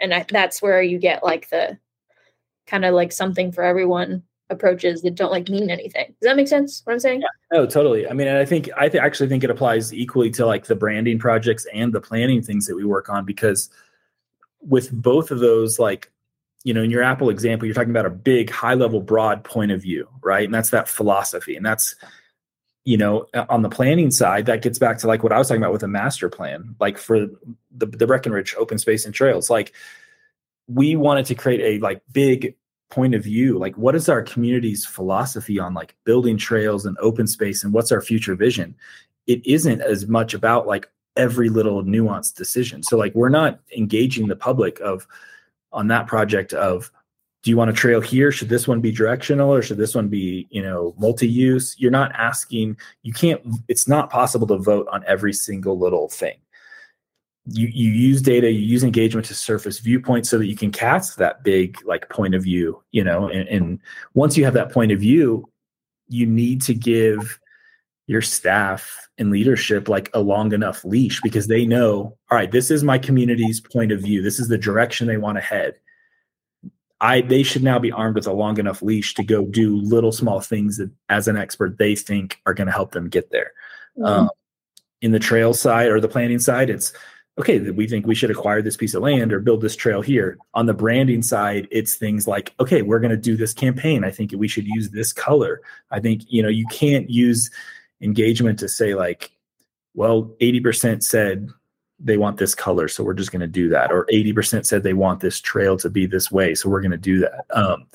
and 0.00 0.12
I, 0.12 0.26
that's 0.28 0.60
where 0.60 0.82
you 0.82 0.98
get 0.98 1.22
like 1.22 1.48
the 1.48 1.78
kind 2.66 2.84
of 2.84 2.94
like 2.94 3.12
something 3.12 3.52
for 3.52 3.62
everyone 3.62 4.22
approaches 4.50 5.02
that 5.02 5.14
don't 5.14 5.32
like 5.32 5.48
mean 5.48 5.70
anything. 5.70 6.06
Does 6.20 6.28
that 6.28 6.36
make 6.36 6.48
sense 6.48 6.82
what 6.84 6.92
i'm 6.92 7.00
saying? 7.00 7.22
Yeah. 7.22 7.58
oh 7.58 7.66
totally. 7.66 8.08
I 8.08 8.12
mean 8.12 8.28
i 8.28 8.44
think 8.44 8.68
i 8.76 8.88
th- 8.88 9.02
actually 9.02 9.28
think 9.28 9.44
it 9.44 9.50
applies 9.50 9.94
equally 9.94 10.30
to 10.32 10.44
like 10.44 10.66
the 10.66 10.74
branding 10.74 11.18
projects 11.18 11.66
and 11.72 11.92
the 11.92 12.00
planning 12.00 12.42
things 12.42 12.66
that 12.66 12.76
we 12.76 12.84
work 12.84 13.08
on 13.08 13.24
because 13.24 13.70
with 14.60 14.92
both 14.92 15.30
of 15.30 15.38
those 15.38 15.78
like 15.78 16.10
you 16.64 16.74
know 16.74 16.82
in 16.82 16.90
your 16.90 17.02
apple 17.02 17.30
example 17.30 17.66
you're 17.66 17.74
talking 17.74 17.90
about 17.90 18.06
a 18.06 18.10
big 18.10 18.50
high 18.50 18.74
level 18.74 19.00
broad 19.00 19.42
point 19.42 19.72
of 19.72 19.80
view 19.82 20.08
right? 20.22 20.44
And 20.44 20.54
that's 20.54 20.70
that 20.70 20.88
philosophy 20.88 21.56
and 21.56 21.64
that's 21.64 21.94
you 22.84 22.96
know, 22.96 23.26
uh, 23.34 23.44
on 23.48 23.62
the 23.62 23.68
planning 23.68 24.10
side, 24.10 24.46
that 24.46 24.62
gets 24.62 24.78
back 24.78 24.98
to 24.98 25.06
like 25.06 25.22
what 25.22 25.32
I 25.32 25.38
was 25.38 25.48
talking 25.48 25.62
about 25.62 25.72
with 25.72 25.82
a 25.82 25.88
master 25.88 26.28
plan, 26.28 26.74
like 26.80 26.98
for 26.98 27.20
the, 27.76 27.86
the 27.86 28.06
Breckenridge 28.06 28.54
open 28.58 28.78
space 28.78 29.04
and 29.04 29.14
trails. 29.14 29.50
Like 29.50 29.72
we 30.66 30.96
wanted 30.96 31.26
to 31.26 31.34
create 31.34 31.60
a 31.60 31.82
like 31.82 32.02
big 32.12 32.56
point 32.90 33.14
of 33.14 33.22
view. 33.22 33.58
Like 33.58 33.76
what 33.78 33.94
is 33.94 34.08
our 34.08 34.22
community's 34.22 34.84
philosophy 34.84 35.58
on 35.58 35.74
like 35.74 35.94
building 36.04 36.36
trails 36.36 36.84
and 36.84 36.96
open 36.98 37.26
space 37.26 37.64
and 37.64 37.72
what's 37.72 37.92
our 37.92 38.02
future 38.02 38.34
vision? 38.34 38.74
It 39.26 39.46
isn't 39.46 39.80
as 39.80 40.06
much 40.08 40.34
about 40.34 40.66
like 40.66 40.90
every 41.16 41.48
little 41.48 41.82
nuanced 41.84 42.34
decision. 42.34 42.82
So 42.82 42.96
like 42.96 43.14
we're 43.14 43.28
not 43.28 43.60
engaging 43.76 44.28
the 44.28 44.36
public 44.36 44.80
of 44.80 45.06
on 45.72 45.88
that 45.88 46.06
project 46.06 46.52
of 46.52 46.90
do 47.42 47.50
you 47.50 47.56
want 47.56 47.70
a 47.70 47.74
trail 47.74 48.00
here? 48.00 48.30
Should 48.30 48.48
this 48.48 48.68
one 48.68 48.80
be 48.80 48.92
directional 48.92 49.52
or 49.52 49.62
should 49.62 49.76
this 49.76 49.94
one 49.94 50.08
be 50.08 50.46
you 50.50 50.62
know 50.62 50.94
multi-use? 50.98 51.74
You're 51.78 51.90
not 51.90 52.12
asking 52.12 52.76
you 53.02 53.12
can't 53.12 53.40
it's 53.68 53.88
not 53.88 54.10
possible 54.10 54.46
to 54.48 54.58
vote 54.58 54.86
on 54.92 55.04
every 55.06 55.32
single 55.32 55.78
little 55.78 56.08
thing. 56.08 56.38
You 57.46 57.66
you 57.66 57.90
use 57.90 58.22
data 58.22 58.50
you 58.50 58.60
use 58.60 58.84
engagement 58.84 59.26
to 59.26 59.34
surface 59.34 59.80
viewpoints 59.80 60.30
so 60.30 60.38
that 60.38 60.46
you 60.46 60.56
can 60.56 60.70
cast 60.70 61.18
that 61.18 61.42
big 61.42 61.76
like 61.84 62.08
point 62.08 62.36
of 62.36 62.44
view 62.44 62.80
you 62.92 63.02
know 63.02 63.26
and, 63.28 63.48
and 63.48 63.80
once 64.14 64.36
you 64.36 64.44
have 64.44 64.54
that 64.54 64.70
point 64.70 64.92
of 64.92 65.00
view 65.00 65.50
you 66.08 66.24
need 66.24 66.62
to 66.62 66.72
give 66.72 67.40
your 68.06 68.22
staff 68.22 69.08
and 69.18 69.32
leadership 69.32 69.88
like 69.88 70.08
a 70.14 70.20
long 70.20 70.52
enough 70.52 70.84
leash 70.84 71.20
because 71.22 71.48
they 71.48 71.66
know 71.66 72.16
all 72.30 72.38
right 72.38 72.52
this 72.52 72.70
is 72.70 72.84
my 72.84 72.96
community's 72.96 73.60
point 73.60 73.90
of 73.90 74.00
view. 74.00 74.22
This 74.22 74.38
is 74.38 74.46
the 74.46 74.56
direction 74.56 75.08
they 75.08 75.16
want 75.16 75.36
to 75.36 75.42
head 75.42 75.74
I 77.02 77.20
they 77.20 77.42
should 77.42 77.64
now 77.64 77.78
be 77.78 77.92
armed 77.92 78.14
with 78.14 78.28
a 78.28 78.32
long 78.32 78.58
enough 78.58 78.80
leash 78.80 79.14
to 79.14 79.24
go 79.24 79.44
do 79.44 79.76
little 79.76 80.12
small 80.12 80.40
things 80.40 80.78
that 80.78 80.90
as 81.08 81.28
an 81.28 81.36
expert 81.36 81.76
they 81.76 81.96
think 81.96 82.40
are 82.46 82.54
going 82.54 82.68
to 82.68 82.72
help 82.72 82.92
them 82.92 83.08
get 83.08 83.30
there. 83.30 83.52
Mm-hmm. 83.98 84.04
Um, 84.04 84.30
in 85.02 85.10
the 85.10 85.18
trail 85.18 85.52
side 85.52 85.88
or 85.88 86.00
the 86.00 86.08
planning 86.08 86.38
side, 86.38 86.70
it's 86.70 86.92
okay, 87.38 87.58
we 87.70 87.88
think 87.88 88.06
we 88.06 88.14
should 88.14 88.30
acquire 88.30 88.62
this 88.62 88.76
piece 88.76 88.94
of 88.94 89.02
land 89.02 89.32
or 89.32 89.40
build 89.40 89.62
this 89.62 89.74
trail 89.74 90.00
here. 90.00 90.38
On 90.54 90.66
the 90.66 90.74
branding 90.74 91.22
side, 91.22 91.66
it's 91.70 91.94
things 91.94 92.28
like, 92.28 92.54
okay, 92.60 92.82
we're 92.82 93.00
going 93.00 93.10
to 93.10 93.16
do 93.16 93.36
this 93.36 93.54
campaign. 93.54 94.04
I 94.04 94.10
think 94.10 94.32
we 94.36 94.48
should 94.48 94.66
use 94.66 94.90
this 94.90 95.12
color. 95.12 95.62
I 95.90 95.98
think, 95.98 96.22
you 96.28 96.42
know, 96.42 96.50
you 96.50 96.66
can't 96.66 97.08
use 97.08 97.50
engagement 98.00 98.58
to 98.58 98.68
say 98.68 98.94
like, 98.94 99.32
well, 99.94 100.34
80% 100.40 101.02
said 101.02 101.48
they 102.02 102.16
want 102.16 102.36
this 102.36 102.54
color, 102.54 102.88
so 102.88 103.04
we're 103.04 103.14
just 103.14 103.32
going 103.32 103.40
to 103.40 103.46
do 103.46 103.68
that. 103.68 103.92
Or 103.92 104.06
80% 104.12 104.66
said 104.66 104.82
they 104.82 104.92
want 104.92 105.20
this 105.20 105.40
trail 105.40 105.76
to 105.78 105.88
be 105.88 106.06
this 106.06 106.30
way, 106.30 106.54
so 106.54 106.68
we're 106.68 106.80
going 106.80 106.90
to 106.90 106.96
do 106.96 107.20
that. 107.20 107.46
Um, 107.50 107.86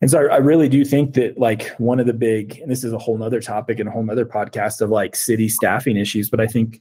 and 0.00 0.10
so 0.10 0.20
I, 0.20 0.34
I, 0.34 0.36
really 0.38 0.68
do 0.68 0.84
think 0.84 1.14
that 1.14 1.38
like 1.38 1.68
one 1.78 2.00
of 2.00 2.06
the 2.06 2.12
big, 2.12 2.58
and 2.58 2.70
this 2.70 2.84
is 2.84 2.92
a 2.92 2.98
whole 2.98 3.16
nother 3.16 3.40
topic 3.40 3.78
and 3.78 3.88
a 3.88 3.92
whole 3.92 4.02
nother 4.02 4.26
podcast 4.26 4.80
of 4.80 4.90
like 4.90 5.14
city 5.14 5.48
staffing 5.48 5.96
issues, 5.96 6.30
but 6.30 6.40
I 6.40 6.46
think, 6.46 6.80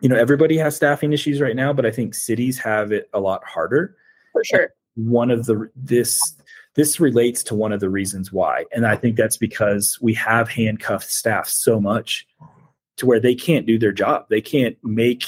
you 0.00 0.08
know, 0.08 0.16
everybody 0.16 0.56
has 0.58 0.76
staffing 0.76 1.12
issues 1.12 1.40
right 1.40 1.56
now, 1.56 1.72
but 1.72 1.86
I 1.86 1.90
think 1.90 2.14
cities 2.14 2.58
have 2.58 2.92
it 2.92 3.08
a 3.12 3.20
lot 3.20 3.44
harder. 3.44 3.96
For 4.32 4.44
sure. 4.44 4.74
one 4.94 5.30
of 5.30 5.46
the, 5.46 5.70
this, 5.74 6.20
this 6.74 7.00
relates 7.00 7.42
to 7.44 7.54
one 7.54 7.72
of 7.72 7.80
the 7.80 7.90
reasons 7.90 8.32
why. 8.32 8.64
And 8.72 8.86
I 8.86 8.96
think 8.96 9.16
that's 9.16 9.36
because 9.36 9.98
we 10.00 10.14
have 10.14 10.48
handcuffed 10.48 11.10
staff 11.10 11.48
so 11.48 11.80
much 11.80 12.26
to 13.00 13.06
where 13.06 13.20
they 13.20 13.34
can't 13.34 13.66
do 13.66 13.78
their 13.78 13.92
job. 13.92 14.26
They 14.30 14.40
can't 14.40 14.76
make 14.82 15.24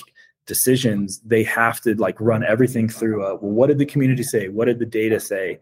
decisions. 0.47 1.21
They 1.21 1.43
have 1.45 1.81
to 1.83 1.95
like 1.97 2.21
run 2.21 2.45
everything 2.45 2.89
through 2.89 3.25
a, 3.25 3.35
well, 3.35 3.53
what 3.53 3.67
did 3.67 3.79
the 3.79 3.87
community 3.87 4.23
say? 4.23 4.49
What 4.49 4.67
did 4.67 4.79
the 4.79 4.87
data 4.87 5.21
say? 5.21 5.59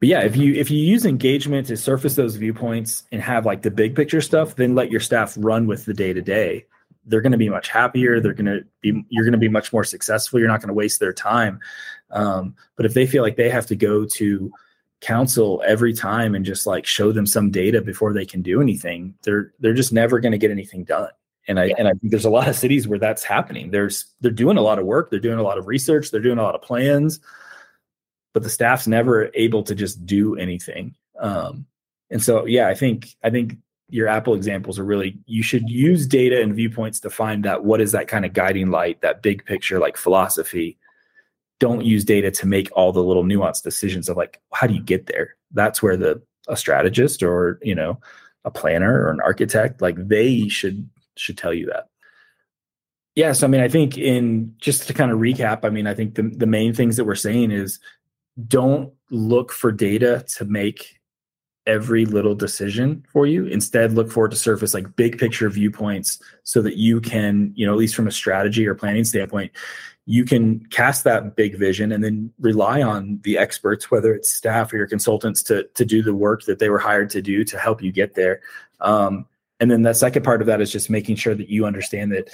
but 0.00 0.08
yeah, 0.08 0.22
if 0.22 0.34
you 0.34 0.54
if 0.54 0.70
you 0.70 0.78
use 0.78 1.04
engagement 1.04 1.66
to 1.66 1.76
surface 1.76 2.14
those 2.14 2.36
viewpoints 2.36 3.04
and 3.12 3.20
have 3.20 3.44
like 3.44 3.60
the 3.60 3.70
big 3.70 3.94
picture 3.94 4.22
stuff, 4.22 4.56
then 4.56 4.74
let 4.74 4.90
your 4.90 5.00
staff 5.00 5.34
run 5.38 5.66
with 5.66 5.84
the 5.84 5.92
day 5.92 6.14
to 6.14 6.22
day. 6.22 6.64
They're 7.04 7.20
going 7.20 7.32
to 7.32 7.38
be 7.38 7.50
much 7.50 7.68
happier. 7.68 8.18
They're 8.18 8.32
going 8.32 8.46
to 8.46 8.64
be 8.80 9.04
you're 9.10 9.24
going 9.24 9.32
to 9.32 9.38
be 9.38 9.48
much 9.48 9.74
more 9.74 9.84
successful. 9.84 10.38
You're 10.38 10.48
not 10.48 10.60
going 10.60 10.68
to 10.68 10.74
waste 10.74 11.00
their 11.00 11.12
time. 11.12 11.60
Um, 12.10 12.54
but 12.76 12.86
if 12.86 12.94
they 12.94 13.06
feel 13.06 13.22
like 13.22 13.36
they 13.36 13.50
have 13.50 13.66
to 13.66 13.76
go 13.76 14.06
to 14.06 14.50
council 15.02 15.62
every 15.66 15.92
time 15.92 16.34
and 16.34 16.46
just 16.46 16.66
like 16.66 16.86
show 16.86 17.12
them 17.12 17.26
some 17.26 17.50
data 17.50 17.82
before 17.82 18.14
they 18.14 18.24
can 18.24 18.40
do 18.40 18.62
anything, 18.62 19.14
they're 19.22 19.52
they're 19.60 19.74
just 19.74 19.92
never 19.92 20.18
going 20.18 20.32
to 20.32 20.38
get 20.38 20.50
anything 20.50 20.82
done. 20.84 21.10
And 21.50 21.60
I 21.60 21.64
yeah. 21.64 21.74
and 21.76 21.88
I 21.88 21.92
think 21.92 22.10
there's 22.10 22.24
a 22.24 22.30
lot 22.30 22.48
of 22.48 22.56
cities 22.56 22.88
where 22.88 22.98
that's 22.98 23.24
happening. 23.24 23.70
There's 23.70 24.06
they're 24.22 24.30
doing 24.30 24.56
a 24.56 24.62
lot 24.62 24.78
of 24.78 24.86
work. 24.86 25.10
They're 25.10 25.20
doing 25.20 25.38
a 25.38 25.42
lot 25.42 25.58
of 25.58 25.66
research. 25.66 26.10
They're 26.10 26.20
doing 26.20 26.38
a 26.38 26.42
lot 26.42 26.54
of 26.54 26.62
plans 26.62 27.20
but 28.32 28.42
the 28.42 28.50
staff's 28.50 28.86
never 28.86 29.30
able 29.34 29.62
to 29.64 29.74
just 29.74 30.04
do 30.06 30.36
anything. 30.36 30.94
Um, 31.18 31.66
and 32.10 32.22
so, 32.22 32.44
yeah, 32.46 32.68
I 32.68 32.74
think 32.74 33.16
I 33.22 33.30
think 33.30 33.58
your 33.88 34.08
Apple 34.08 34.34
examples 34.34 34.78
are 34.78 34.84
really 34.84 35.18
you 35.26 35.42
should 35.42 35.68
use 35.68 36.06
data 36.06 36.40
and 36.40 36.54
viewpoints 36.54 37.00
to 37.00 37.10
find 37.10 37.44
that 37.44 37.64
what 37.64 37.80
is 37.80 37.92
that 37.92 38.08
kind 38.08 38.24
of 38.24 38.32
guiding 38.32 38.70
light, 38.70 39.00
that 39.00 39.22
big 39.22 39.44
picture 39.44 39.78
like 39.78 39.96
philosophy. 39.96 40.78
Don't 41.58 41.84
use 41.84 42.04
data 42.04 42.30
to 42.30 42.46
make 42.46 42.70
all 42.72 42.92
the 42.92 43.02
little 43.02 43.24
nuanced 43.24 43.62
decisions 43.62 44.08
of 44.08 44.16
like 44.16 44.40
how 44.52 44.66
do 44.66 44.74
you 44.74 44.82
get 44.82 45.06
there. 45.06 45.36
That's 45.52 45.82
where 45.82 45.96
the 45.96 46.22
a 46.48 46.56
strategist 46.56 47.22
or 47.22 47.58
you 47.62 47.74
know 47.74 48.00
a 48.44 48.50
planner 48.50 49.02
or 49.02 49.10
an 49.10 49.20
architect 49.20 49.82
like 49.82 49.96
they 50.08 50.48
should 50.48 50.88
should 51.20 51.38
tell 51.38 51.54
you 51.54 51.66
that. 51.66 51.88
Yeah, 53.14 53.32
so 53.32 53.46
I 53.46 53.50
mean, 53.50 53.60
I 53.60 53.68
think 53.68 53.98
in 53.98 54.54
just 54.58 54.86
to 54.86 54.94
kind 54.94 55.10
of 55.10 55.18
recap, 55.18 55.64
I 55.64 55.70
mean, 55.70 55.86
I 55.86 55.94
think 55.94 56.14
the 56.14 56.22
the 56.22 56.46
main 56.46 56.72
things 56.74 56.96
that 56.96 57.04
we're 57.04 57.14
saying 57.14 57.50
is 57.50 57.80
don't 58.46 58.92
look 59.10 59.52
for 59.52 59.72
data 59.72 60.24
to 60.36 60.44
make 60.44 61.00
every 61.66 62.06
little 62.06 62.34
decision 62.34 63.04
for 63.12 63.26
you 63.26 63.46
instead 63.46 63.92
look 63.92 64.10
for 64.10 64.26
it 64.26 64.30
to 64.30 64.36
surface 64.36 64.72
like 64.72 64.96
big 64.96 65.18
picture 65.18 65.48
viewpoints 65.50 66.18
so 66.42 66.62
that 66.62 66.76
you 66.76 67.00
can 67.00 67.52
you 67.54 67.66
know 67.66 67.72
at 67.72 67.78
least 67.78 67.94
from 67.94 68.08
a 68.08 68.12
strategy 68.12 68.66
or 68.66 68.74
planning 68.74 69.04
standpoint 69.04 69.52
you 70.06 70.24
can 70.24 70.64
cast 70.70 71.04
that 71.04 71.36
big 71.36 71.56
vision 71.58 71.92
and 71.92 72.02
then 72.02 72.32
rely 72.40 72.80
on 72.80 73.20
the 73.24 73.36
experts 73.36 73.90
whether 73.90 74.14
it's 74.14 74.32
staff 74.32 74.72
or 74.72 74.78
your 74.78 74.86
consultants 74.86 75.42
to 75.42 75.64
to 75.74 75.84
do 75.84 76.02
the 76.02 76.14
work 76.14 76.44
that 76.44 76.58
they 76.58 76.70
were 76.70 76.78
hired 76.78 77.10
to 77.10 77.20
do 77.20 77.44
to 77.44 77.58
help 77.58 77.82
you 77.82 77.92
get 77.92 78.14
there 78.14 78.40
um, 78.80 79.26
and 79.60 79.70
then 79.70 79.82
the 79.82 79.92
second 79.92 80.24
part 80.24 80.40
of 80.40 80.46
that 80.46 80.60
is 80.60 80.72
just 80.72 80.90
making 80.90 81.16
sure 81.16 81.34
that 81.34 81.50
you 81.50 81.66
understand 81.66 82.10
that 82.12 82.30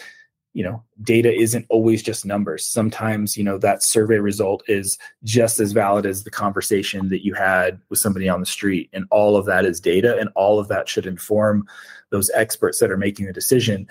you 0.54 0.62
know 0.62 0.82
data 1.02 1.30
isn't 1.34 1.66
always 1.68 2.02
just 2.02 2.24
numbers. 2.24 2.66
Sometimes 2.66 3.36
you 3.36 3.44
know 3.44 3.58
that 3.58 3.82
survey 3.82 4.18
result 4.18 4.62
is 4.68 4.96
just 5.24 5.60
as 5.60 5.72
valid 5.72 6.06
as 6.06 6.24
the 6.24 6.30
conversation 6.30 7.10
that 7.10 7.24
you 7.24 7.34
had 7.34 7.78
with 7.90 7.98
somebody 7.98 8.28
on 8.28 8.40
the 8.40 8.46
street. 8.46 8.88
And 8.92 9.04
all 9.10 9.36
of 9.36 9.44
that 9.46 9.66
is 9.66 9.80
data 9.80 10.16
and 10.18 10.30
all 10.34 10.58
of 10.58 10.68
that 10.68 10.88
should 10.88 11.06
inform 11.06 11.66
those 12.10 12.30
experts 12.30 12.78
that 12.78 12.90
are 12.90 12.96
making 12.96 13.26
the 13.26 13.32
decision. 13.32 13.86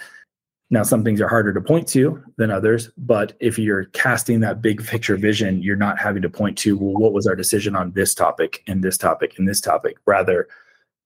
Now 0.72 0.82
some 0.82 1.04
things 1.04 1.22
are 1.22 1.28
harder 1.28 1.54
to 1.54 1.62
point 1.62 1.88
to 1.90 2.24
than 2.38 2.50
others 2.50 2.90
but 2.98 3.34
if 3.40 3.60
you're 3.60 3.86
casting 3.86 4.40
that 4.40 4.64
big 4.64 4.84
picture 4.84 5.16
vision 5.18 5.62
you're 5.62 5.76
not 5.76 6.00
having 6.00 6.24
to 6.24 6.30
point 6.30 6.58
to 6.60 6.76
well 6.76 7.00
what 7.00 7.14
was 7.14 7.28
our 7.28 7.36
decision 7.36 7.76
on 7.76 7.92
this 7.92 8.16
topic 8.16 8.64
and 8.66 8.84
this 8.84 8.98
topic 8.98 9.38
and 9.38 9.48
this 9.48 9.62
topic? 9.62 9.98
Rather 10.08 10.48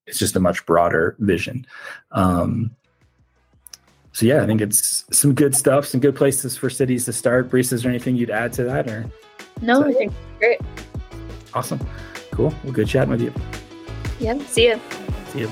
it's 0.08 0.20
just 0.20 0.36
a 0.36 0.40
much 0.40 0.66
broader 0.66 1.16
vision 1.20 1.66
um, 2.12 2.72
so 4.20 4.26
yeah, 4.26 4.44
I 4.44 4.46
think 4.46 4.60
it's 4.60 5.06
some 5.18 5.34
good 5.34 5.56
stuff, 5.56 5.86
some 5.86 6.02
good 6.02 6.16
places 6.16 6.58
for 6.58 6.70
cities 6.70 7.06
to 7.06 7.14
start. 7.14 7.50
Brees, 7.50 7.72
is 7.72 7.84
there 7.84 7.90
anything 7.90 8.18
you'd 8.18 8.32
add 8.32 8.52
to 8.54 8.64
that 8.66 8.90
or? 8.90 9.06
No, 9.62 9.84
I 9.84 9.94
think 9.94 10.14
great. 10.40 10.60
Awesome. 11.54 11.80
Cool. 12.32 12.54
Well, 12.64 12.74
good 12.74 12.88
chatting 12.88 13.12
with 13.12 13.22
you. 13.22 13.34
Yeah. 14.20 14.38
See 14.48 14.68
you. 14.68 14.80
See 15.30 15.40
you. 15.40 15.52